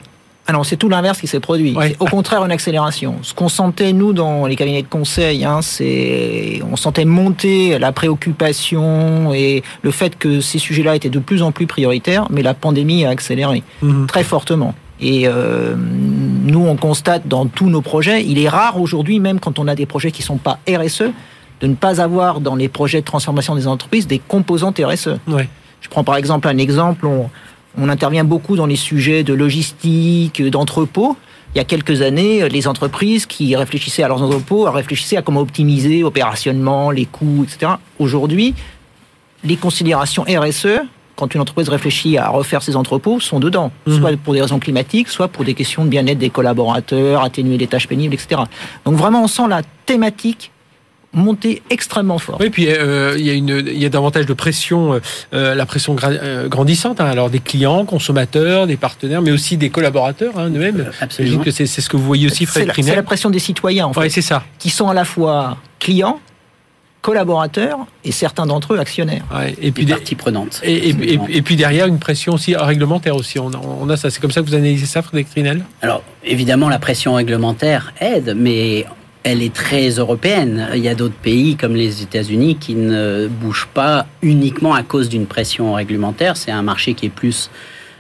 [0.46, 1.76] Alors c'est tout l'inverse qui s'est produit.
[2.00, 3.16] Au contraire, une accélération.
[3.24, 7.92] Ce qu'on sentait nous dans les cabinets de conseil, hein, c'est on sentait monter la
[7.92, 12.54] préoccupation et le fait que ces sujets-là étaient de plus en plus prioritaires, mais la
[12.54, 14.06] pandémie a accéléré mhm.
[14.08, 14.74] très fortement.
[15.02, 19.60] Et euh, nous, on constate dans tous nos projets, il est rare aujourd'hui, même quand
[19.60, 21.12] on a des projets qui sont pas RSE,
[21.62, 25.18] de ne pas avoir dans les projets de transformation des entreprises des composantes RSE.
[25.82, 27.06] Je prends par exemple un exemple.
[27.06, 27.30] On,
[27.78, 31.16] on intervient beaucoup dans les sujets de logistique, d'entrepôt.
[31.56, 35.42] Il y a quelques années, les entreprises qui réfléchissaient à leurs entrepôts réfléchissaient à comment
[35.42, 37.74] optimiser opérationnellement les coûts, etc.
[38.00, 38.54] Aujourd'hui,
[39.44, 40.82] les considérations RSE
[41.18, 43.98] quand une entreprise réfléchit à refaire ses entrepôts, sont dedans, mhm.
[43.98, 47.68] soit pour des raisons climatiques, soit pour des questions de bien-être des collaborateurs, atténuer les
[47.68, 48.42] tâches pénibles, etc.
[48.86, 50.52] Donc vraiment, on sent la thématique
[51.14, 52.38] monter extrêmement fort.
[52.40, 55.00] Oui, puis euh, il y a une, il y a davantage de pression, euh,
[55.34, 55.96] euh, la pression
[56.48, 57.02] grandissante.
[57.02, 60.92] Hein, alors des clients, consommateurs, des partenaires, mais aussi des collaborateurs hein, eux-mêmes.
[61.02, 61.44] Absolument.
[61.44, 64.10] que c'est ce que vous voyez aussi, Fred C'est la, pression des citoyens, en fait.
[64.10, 64.44] c'est ça.
[64.60, 66.20] Qui sont à la fois clients,
[67.02, 69.24] collaborateurs et certains d'entre eux actionnaires.
[69.62, 70.60] et puis des parties prenantes.
[70.64, 73.40] Et, et, puis derrière une pression aussi réglementaire aussi.
[73.40, 74.10] On a, on a ça.
[74.10, 75.64] C'est comme ça que vous analysez ça, Frédéric Trinel?
[75.82, 78.86] Alors évidemment la pression réglementaire aide, mais
[79.28, 80.70] elle est très européenne.
[80.74, 85.10] Il y a d'autres pays comme les États-Unis qui ne bougent pas uniquement à cause
[85.10, 86.38] d'une pression réglementaire.
[86.38, 87.50] C'est un marché qui est plus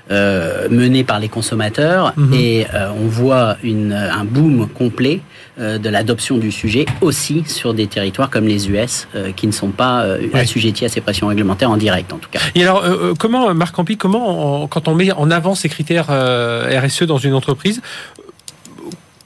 [0.09, 2.33] euh, mené par les consommateurs mhm.
[2.33, 5.19] et euh, on voit une, un boom complet
[5.59, 9.71] euh, de l'adoption du sujet aussi sur des territoires comme les US qui ne sont
[9.71, 12.39] pas assujettis à ces pressions réglementaires en direct en tout cas.
[12.55, 12.85] Et alors
[13.19, 17.81] comment Marc Campi, comment quand on met en avant ces critères RSE dans une entreprise,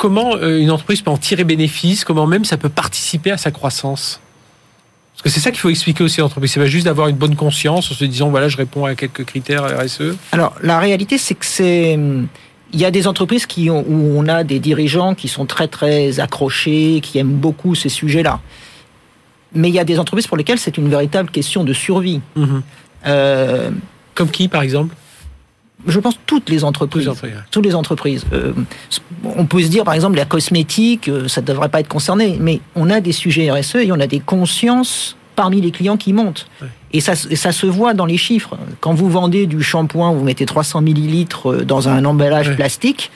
[0.02, 3.52] comment euh, une entreprise peut en tirer bénéfice, comment même ça peut participer à sa
[3.52, 4.20] croissance?
[5.14, 6.52] Parce que c'est ça qu'il faut expliquer aussi à l'entreprise.
[6.52, 9.24] C'est pas juste d'avoir une bonne conscience en se disant voilà, je réponds à quelques
[9.26, 10.16] critères RSE.
[10.32, 12.00] Alors la réalité, c'est que c'est
[12.74, 15.68] il y a des entreprises qui ont, où on a des dirigeants qui sont très
[15.68, 18.40] très accrochés, qui aiment beaucoup ces sujets-là.
[19.54, 22.22] Mais il y a des entreprises pour lesquelles c'est une véritable question de survie.
[22.36, 22.64] Mhm.
[23.06, 23.70] Euh,
[24.16, 24.96] Comme qui, par exemple?
[25.88, 27.10] Je pense toutes les entreprises,
[27.50, 28.26] toutes les entreprises.
[28.34, 28.54] Euh,
[29.24, 32.38] on peut se dire par exemple la cosmétique, euh, ça ne devrait pas être concerné,
[32.40, 36.14] mais on a des sujets RSE et on a des consciences parmi les clients qui
[36.14, 36.48] montent.
[36.92, 38.58] Et, ça, ça se voit dans les chiffres.
[38.82, 43.12] Quand vous vendez du shampoing, vous mettez 300 millilitres euh, dans un emballage plastique.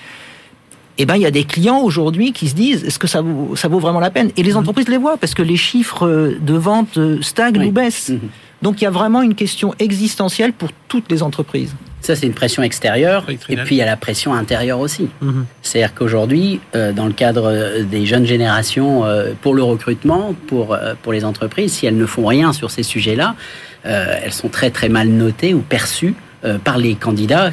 [0.97, 3.55] Eh ben, il y a des clients aujourd'hui qui se disent est-ce que ça vaut,
[3.57, 4.31] ça vaut vraiment la peine?
[4.37, 4.59] Et les mhm.
[4.59, 8.09] entreprises les voient parce que les chiffres de vente stagnent ou baissent.
[8.09, 8.29] Mhm.
[8.61, 11.75] Donc il y a vraiment une question existentielle pour toutes les entreprises.
[12.05, 13.25] Ça, c'est une pression extérieure.
[13.49, 15.07] Et puis, il y a la pression intérieure aussi.
[15.21, 15.47] Mhm.
[15.63, 20.77] C'est-à-dire qu'aujourd'hui, euh, dans le cadre euh, des jeunes générations, euh, pour le recrutement, pour,
[21.01, 23.35] pour les entreprises, si elles ne font rien sur ces sujets-là,
[23.83, 26.15] elles sont très, très mal notées ou perçues
[26.63, 27.51] par les candidats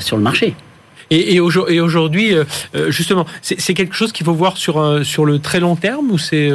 [0.00, 0.54] sur le marché.
[1.10, 2.34] Et, et aujourd'hui,
[2.88, 6.50] justement, c'est quelque chose qu'il faut voir sur, sur le très long terme ou c'est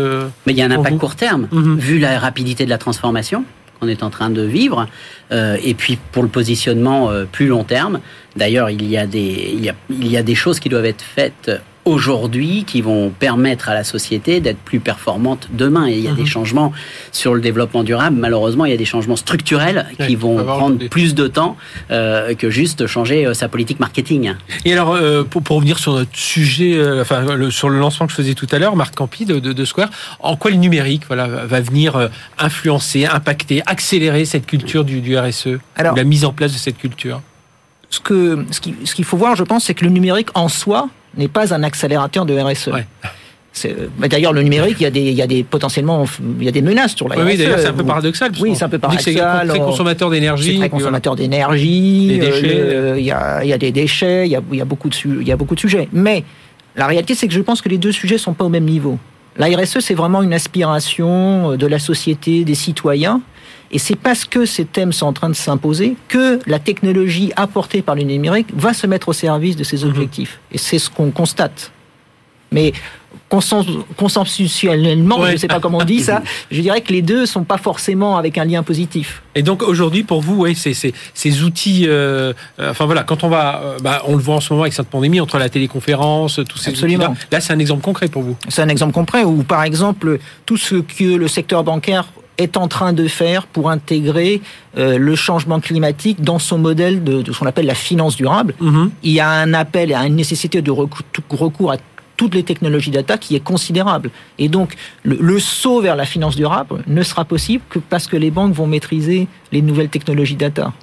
[0.47, 1.78] Mais il y a un impact court terme, mhm.
[1.78, 3.45] vu la rapidité de la transformation
[3.80, 4.88] qu'on est en train de vivre,
[5.32, 7.99] euh, et puis pour le positionnement euh, plus long terme.
[8.36, 11.51] D'ailleurs, il des il il y a des choses qui doivent être faites
[11.89, 15.87] aujourd'hui qui vont permettre à la société d'être plus performante demain.
[15.87, 16.27] Et il y a des mhm.
[16.27, 16.73] changements
[17.11, 18.17] sur le développement durable.
[18.17, 21.57] Malheureusement, il y a des changements structurels qui vont prendre plus de temps
[21.91, 24.33] euh, que juste changer euh, sa politique marketing.
[24.65, 28.05] Et alors, euh, pour, pour, revenir sur notre sujet, euh, enfin, le, sur le lancement
[28.05, 30.57] que je faisais tout à l'heure, Marc Campi de, de, de, Square, en quoi le
[30.57, 36.25] numérique voilà, va venir influencer, impacter, accélérer cette culture du, du RSE, alors, la mise
[36.25, 37.21] en place de cette culture?
[37.89, 38.59] ce que ce
[38.95, 42.26] qu'il faut voir, je pense, c'est que le numérique en soi n'est pas un accélérateur
[42.26, 42.70] de RSE.
[43.97, 46.05] Bah, d'ailleurs, le numérique, il y a des, il y a des potentiellement,
[46.39, 48.32] il y a des menaces sur la oui, Oui, d'ailleurs, c'est un peu paradoxal.
[48.39, 49.14] Oui, c'est un peu paradoxal.
[49.16, 50.57] C'est très consommateur d'énergie.
[50.60, 52.20] Très consommateur d'énergie.
[52.22, 54.28] Euh, il y a, il y a des déchets.
[54.28, 55.89] Il y a, il y a beaucoup de, il y a beaucoup de sujets.
[55.91, 56.24] Mais
[56.76, 58.97] la réalité, c'est que je pense que les deux sujets sont pas au même niveau.
[59.38, 63.22] La RSE, c'est vraiment une aspiration de la société, des citoyens.
[63.71, 67.81] Et c'est parce que ces thèmes sont en train de s'imposer que la technologie apportée
[67.81, 69.89] par le numérique va se mettre au service de ces mhm.
[69.89, 70.39] objectifs.
[70.51, 71.71] Et c'est ce qu'on constate.
[72.51, 72.73] Mais
[73.27, 76.21] consensuellement, je ne sais pas comment on dit ça,
[76.51, 79.21] je dirais que les deux sont pas forcément avec un lien positif.
[79.35, 83.61] Et donc aujourd'hui, pour vous, ces, ces, outils, euh, euh, enfin voilà, quand on va,
[83.63, 86.57] euh, bah, on le voit en ce moment avec cette pandémie, entre la téléconférence, tous
[86.57, 88.35] ces outils-là, là, c'est un exemple concret pour vous.
[88.47, 92.05] C'est un exemple concret où, par exemple, tout ce que le secteur bancaire
[92.39, 94.41] est en train de faire pour intégrer
[94.77, 98.55] euh, le changement climatique dans son modèle de, ce qu'on appelle la finance durable.
[98.59, 98.91] Mhm.
[99.03, 101.77] Il y a un appel et une nécessité de recours à
[102.17, 104.11] toutes les technologies data qui est considérable.
[104.39, 108.17] Et donc, le, le, saut vers la finance durable ne sera possible que parce que
[108.17, 110.73] les banques vont maîtriser les nouvelles technologies data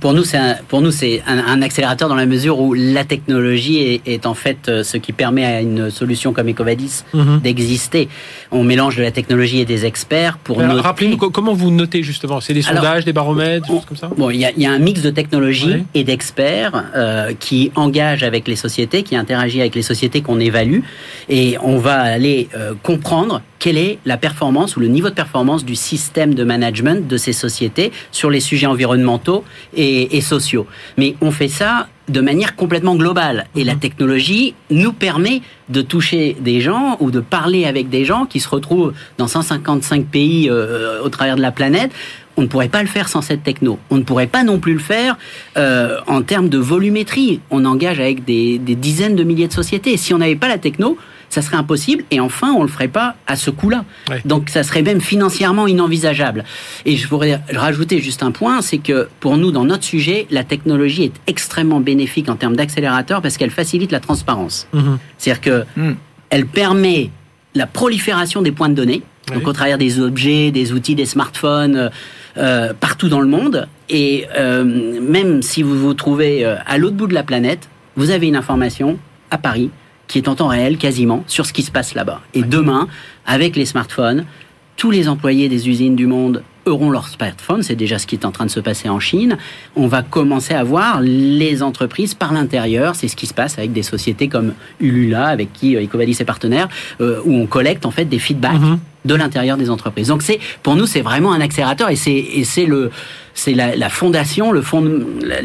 [0.00, 4.00] pour nous, c'est un, pour nous c'est un, accélérateur dans la mesure où la technologie
[4.04, 7.40] est, en fait euh, ce qui permet à une solution comme Ecovadis mhm.
[7.40, 8.08] d'exister.
[8.50, 10.80] On mélange de la technologie et des experts pour noter.
[10.80, 12.40] Rappelez-nous comment vous notez justement?
[12.40, 14.10] C'est des sondages, des baromètres, des choses comme ça?
[14.16, 18.56] Bon, il y, a, un mix de technologie et d'experts euh, qui engagent avec les
[18.56, 20.80] sociétés, qui interagissent avec les sociétés qu'on évalue,
[21.28, 25.64] et on va aller euh, comprendre quelle est la performance ou le niveau de performance
[25.64, 29.44] du système de management de ces sociétés sur les sujets environnementaux
[29.76, 30.66] et, sociaux.
[30.98, 33.46] Mais on fait ça de manière complètement globale.
[33.54, 33.78] Et la mhm.
[33.78, 38.48] technologie nous permet de toucher des gens ou de parler avec des gens qui se
[38.48, 41.92] retrouvent dans 155 pays euh, au travers de la planète
[42.36, 43.78] on ne pourrait pas le faire sans cette techno.
[43.90, 45.18] On ne pourrait pas non plus le faire
[45.56, 47.40] euh, en termes de volumétrie.
[47.50, 49.96] On engage avec des, dizaines de milliers de sociétés.
[49.96, 50.96] Si on n'avait pas la techno,
[51.32, 52.04] ça serait impossible.
[52.10, 53.84] Et enfin, on ne le ferait pas à ce coût-là.
[54.24, 56.44] Donc, ça serait même financièrement inenvisageable.
[56.84, 60.44] Et je voudrais rajouter juste un point, c'est que pour nous, dans notre sujet, la
[60.44, 64.68] technologie est extrêmement bénéfique en termes d'accélérateur parce qu'elle facilite la transparence.
[64.72, 64.98] Mhm.
[65.18, 65.94] C'est-à-dire que mm.
[66.30, 67.10] elle permet
[67.54, 69.02] la prolifération des points de données.
[69.32, 71.88] Donc, au travers des objets, des outils, des smartphones, euh,
[72.38, 73.68] euh, partout dans le monde.
[73.90, 74.64] Et euh,
[75.02, 78.36] même si vous vous trouvez euh, à l'autre bout de la planète, vous avez une
[78.36, 78.98] information
[79.30, 79.70] à Paris
[80.12, 82.20] qui est en temps réel quasiment sur ce qui se passe là-bas.
[82.34, 82.86] Et demain,
[83.24, 84.26] avec les smartphones,
[84.76, 88.26] tous les employés des usines du monde auront leur smartphone, c'est déjà ce qui est
[88.26, 89.38] en train de se passer en Chine.
[89.74, 93.72] On va commencer à voir les entreprises par l'intérieur, c'est ce qui se passe avec
[93.72, 96.68] des sociétés comme Ulula, avec qui Ecovadis est partenaire,
[97.00, 98.60] où on collecte en fait des feedbacks.
[98.60, 100.08] Mhm de l'intérieur des entreprises.
[100.08, 102.90] Donc c'est pour nous c'est vraiment un accélérateur et c'est et c'est le
[103.34, 104.84] c'est la, la, fondation, le fond,
[105.22, 105.40] la,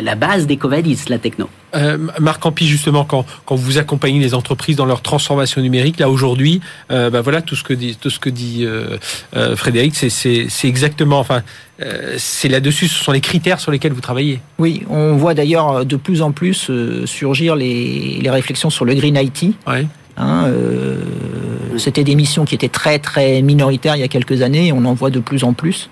[0.00, 1.48] la base d'Ecovadis, la techno.
[1.74, 6.10] Euh, Marc Ampy, justement, quand, quand vous accompagnez les entreprises dans leur transformation numérique, là
[6.10, 8.98] aujourd'hui, euh, bah voilà tout ce que dit tout ce que dit euh,
[9.36, 11.42] euh Frédéric, c'est exactement, enfin,
[11.80, 14.40] euh, c'est là-dessus, ce sont les critères sur lesquels vous travaillez.
[14.58, 18.94] Oui, on voit d'ailleurs de plus en plus euh, surgir les, les réflexions sur le
[18.94, 19.54] green IT.
[19.66, 19.86] Ouais.
[20.16, 20.96] Hein, euh,
[21.78, 24.94] c'était des missions qui étaient très très minoritaires il y a quelques années, on en
[24.94, 25.88] voit de plus en plus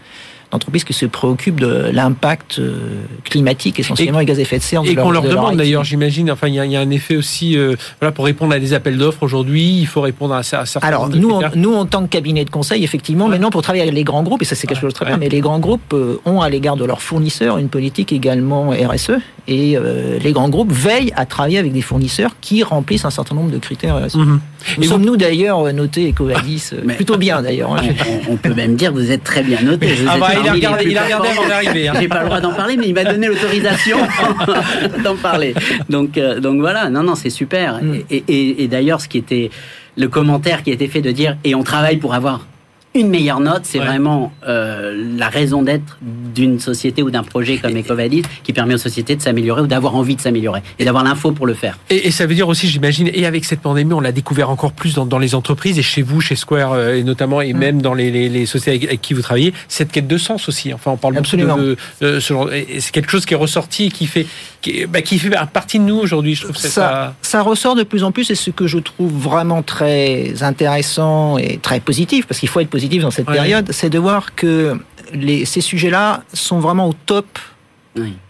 [0.50, 4.82] d'entreprises qui se préoccupent de l'impact euh, climatique, essentiellement les gaz à effet de serre.
[4.84, 8.12] et qu'on leur, demande d'ailleurs, j'imagine, enfin il y, a un effet aussi, euh, voilà,
[8.12, 10.64] pour répondre à des appels d'offres aujourd'hui, il faut répondre à, ça.
[10.82, 14.04] Alors nous, nous en tant que cabinet de conseil, effectivement, maintenant pour travailler avec les
[14.04, 16.20] grands groupes, et ça c'est quelque chose de très bien, mais les grands groupes euh,
[16.24, 19.12] ont à l'égard de leurs fournisseurs une politique également RSE,
[19.50, 19.76] et
[20.22, 23.58] les grands groupes veillent à travailler avec des fournisseurs qui remplissent un certain nombre de
[23.58, 24.00] critères.
[24.14, 24.40] Mhm.
[24.78, 27.74] Nous sommes nous d'ailleurs notés Ecovadis, plutôt bien d'ailleurs.
[27.74, 27.82] Hein.
[28.28, 29.94] On, peut même dire que vous êtes très bien notés.
[30.08, 31.88] Ah bah, il, a regardé, il a regardé avant d'arriver.
[31.88, 31.94] Hein.
[32.00, 33.98] J'ai pas le droit d'en parler, mais il m'a donné l'autorisation
[35.04, 35.54] d'en parler.
[35.88, 37.82] Donc, euh, donc voilà, non, non, c'est super.
[37.82, 37.94] Mm.
[38.10, 39.50] Et, et, et d'ailleurs, ce qui était
[39.96, 42.46] le commentaire qui a été fait de dire et on travaille pour avoir
[42.94, 45.98] une meilleure note, c'est vraiment euh, la raison d'être
[46.34, 49.94] d'une société ou d'un projet comme Ecovadis qui permet aux sociétés de s'améliorer ou d'avoir
[49.94, 51.78] envie de s'améliorer et d'avoir l'info pour le faire.
[51.88, 54.94] Et, ça veut dire aussi, j'imagine, et avec cette pandémie, on l'a découvert encore plus
[54.94, 57.58] dans, les entreprises et chez vous, chez Square euh, et notamment, et mm.
[57.58, 60.74] même dans les, sociétés avec, qui vous travaillez, cette quête de sens aussi.
[60.74, 61.58] Enfin, on parle Absolument.
[61.58, 64.26] de, c'est quelque chose qui est ressorti et qui fait
[64.62, 66.34] qui, bah, qui fait partie de nous aujourd'hui.
[66.34, 69.12] Je trouve ça, ça, ça ressort de plus en plus et ce que je trouve
[69.12, 73.90] vraiment très intéressant et très positif parce qu'il faut être positif dans cette période, c'est
[73.90, 74.78] de voir que
[75.12, 77.38] les, ces sujets-là sont vraiment au top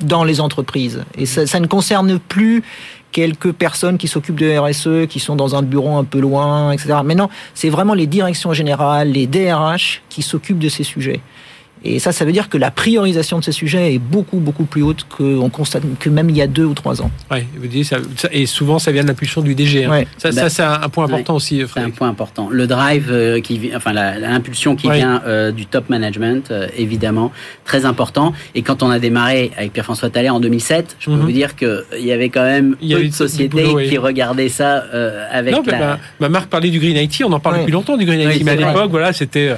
[0.01, 1.05] dans les entreprises.
[1.17, 2.63] Et ça, ça, ne concerne plus
[3.13, 6.99] quelques personnes qui s'occupent de RSE, qui sont dans un bureau un peu loin, etc.
[7.05, 11.21] Mais non, c'est vraiment les directions générales, les DRH qui s'occupent de ces sujets.
[11.83, 14.83] Et ça, ça veut dire que la priorisation de ces sujets est beaucoup, beaucoup plus
[14.83, 17.11] haute qu'on constate que même il y a deux ou trois ans.
[17.31, 17.99] Oui, vous dites, ça,
[18.33, 19.87] et souvent, ça vient de l'impulsion du DG.
[19.87, 20.03] Hein.
[20.19, 22.49] Ça, ça bah, c'est un point important aussi, C'est un point important.
[22.51, 27.33] Le drive, euh, qui, enfin, l'impulsion qui vient euh, du top management, euh, évidemment,
[27.65, 28.35] très important.
[28.55, 31.21] Et quand on a démarré avec Pierre-François Tallet en 2007, je peux mhm.
[31.21, 34.85] vous dire qu'il y avait quand même il y peu de sociétés qui regardaient ça
[35.33, 35.99] avec non, la...
[36.21, 38.53] Ma, marque parlait du Green IT, on en parle depuis longtemps du Green IT, mais
[38.53, 39.55] à l'époque, voilà, c'était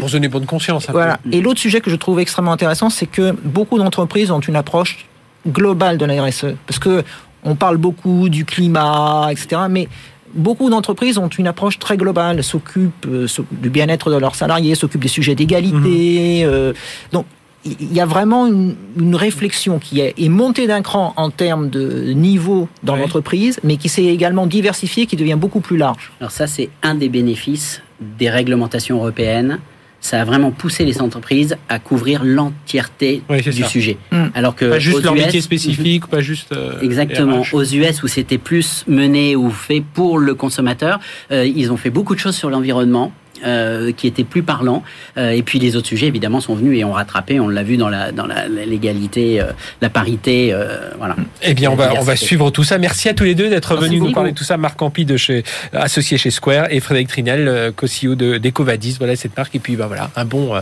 [0.00, 0.88] pour se donner bonne conscience.
[0.90, 1.18] Voilà.
[1.30, 5.06] Et l'autre sujet que je trouve extrêmement intéressant, c'est que beaucoup d'entreprises ont une approche
[5.46, 6.56] globale de la RSE.
[6.66, 7.04] Parce que
[7.44, 9.62] on parle beaucoup du climat, etc.
[9.70, 9.88] Mais
[10.34, 15.02] beaucoup d'entreprises ont une approche très globale, s'occupent euh, du bien-être de leurs salariés, s'occupent
[15.02, 16.44] des sujets d'égalité.
[16.44, 16.50] Mhm.
[16.50, 16.72] Euh,
[17.12, 17.26] donc,
[17.64, 22.68] il y a vraiment une, réflexion qui est, montée d'un cran en termes de niveau
[22.82, 26.10] dans l'entreprise, mais qui s'est également diversifiée, qui devient beaucoup plus large.
[26.20, 29.58] Alors ça, c'est un des bénéfices des réglementations européennes
[30.00, 33.98] ça a vraiment poussé les entreprises à couvrir l'entièreté du sujet.
[34.10, 34.28] Hmm.
[34.34, 37.42] Alors que pas juste leur métier spécifique, pas juste euh, exactement.
[37.52, 41.90] Aux US où c'était plus mené ou fait pour le consommateur, euh, ils ont fait
[41.90, 43.12] beaucoup de choses sur l'environnement.
[43.44, 44.82] Euh, qui était plus parlant.
[45.16, 47.40] Euh, et puis les autres sujets, évidemment, sont venus et ont rattrapé.
[47.40, 50.54] On l'a vu dans la dans la l'égalité, euh, la parité,
[50.98, 51.16] voilà.
[51.42, 52.78] Eh bien, on va on va suivre tout ça.
[52.78, 54.56] Merci à tous les deux d'être venus nous parler de tout ça.
[54.56, 58.96] Marc Campi de chez associé chez Square et Frédéric Trinel, co-CEO de d'Ecovadis.
[58.98, 59.54] Voilà cette marque.
[59.54, 60.60] Et puis bah voilà, un bon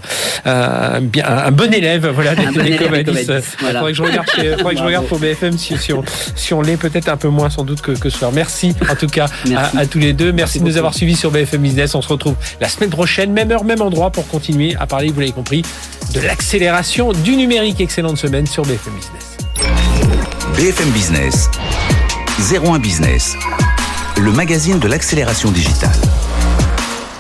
[1.03, 3.27] bien un bon élève voilà d'Ecovadis.
[3.61, 3.81] Voilà.
[3.81, 6.05] Faudrait que je regarde faudrait que je regarde pour BFM si, si on
[6.37, 8.33] si on l'est peut-être un peu moins sans doute que que ce soir.
[8.33, 9.27] Merci en tout cas
[9.57, 10.33] à, à, tous les deux.
[10.33, 11.95] Merci, de nous avoir suivis sur BFM Business.
[11.95, 15.09] On se retrouve la la semaine prochaine, même heure, même endroit, pour continuer à parler,
[15.09, 15.63] vous l'avez compris,
[16.13, 17.81] de l'accélération du numérique.
[17.81, 19.39] Excellente semaine sur BFM Business.
[20.55, 21.49] BFM Business,
[22.53, 23.37] 01 Business,
[24.19, 25.97] le magazine de l'accélération digitale.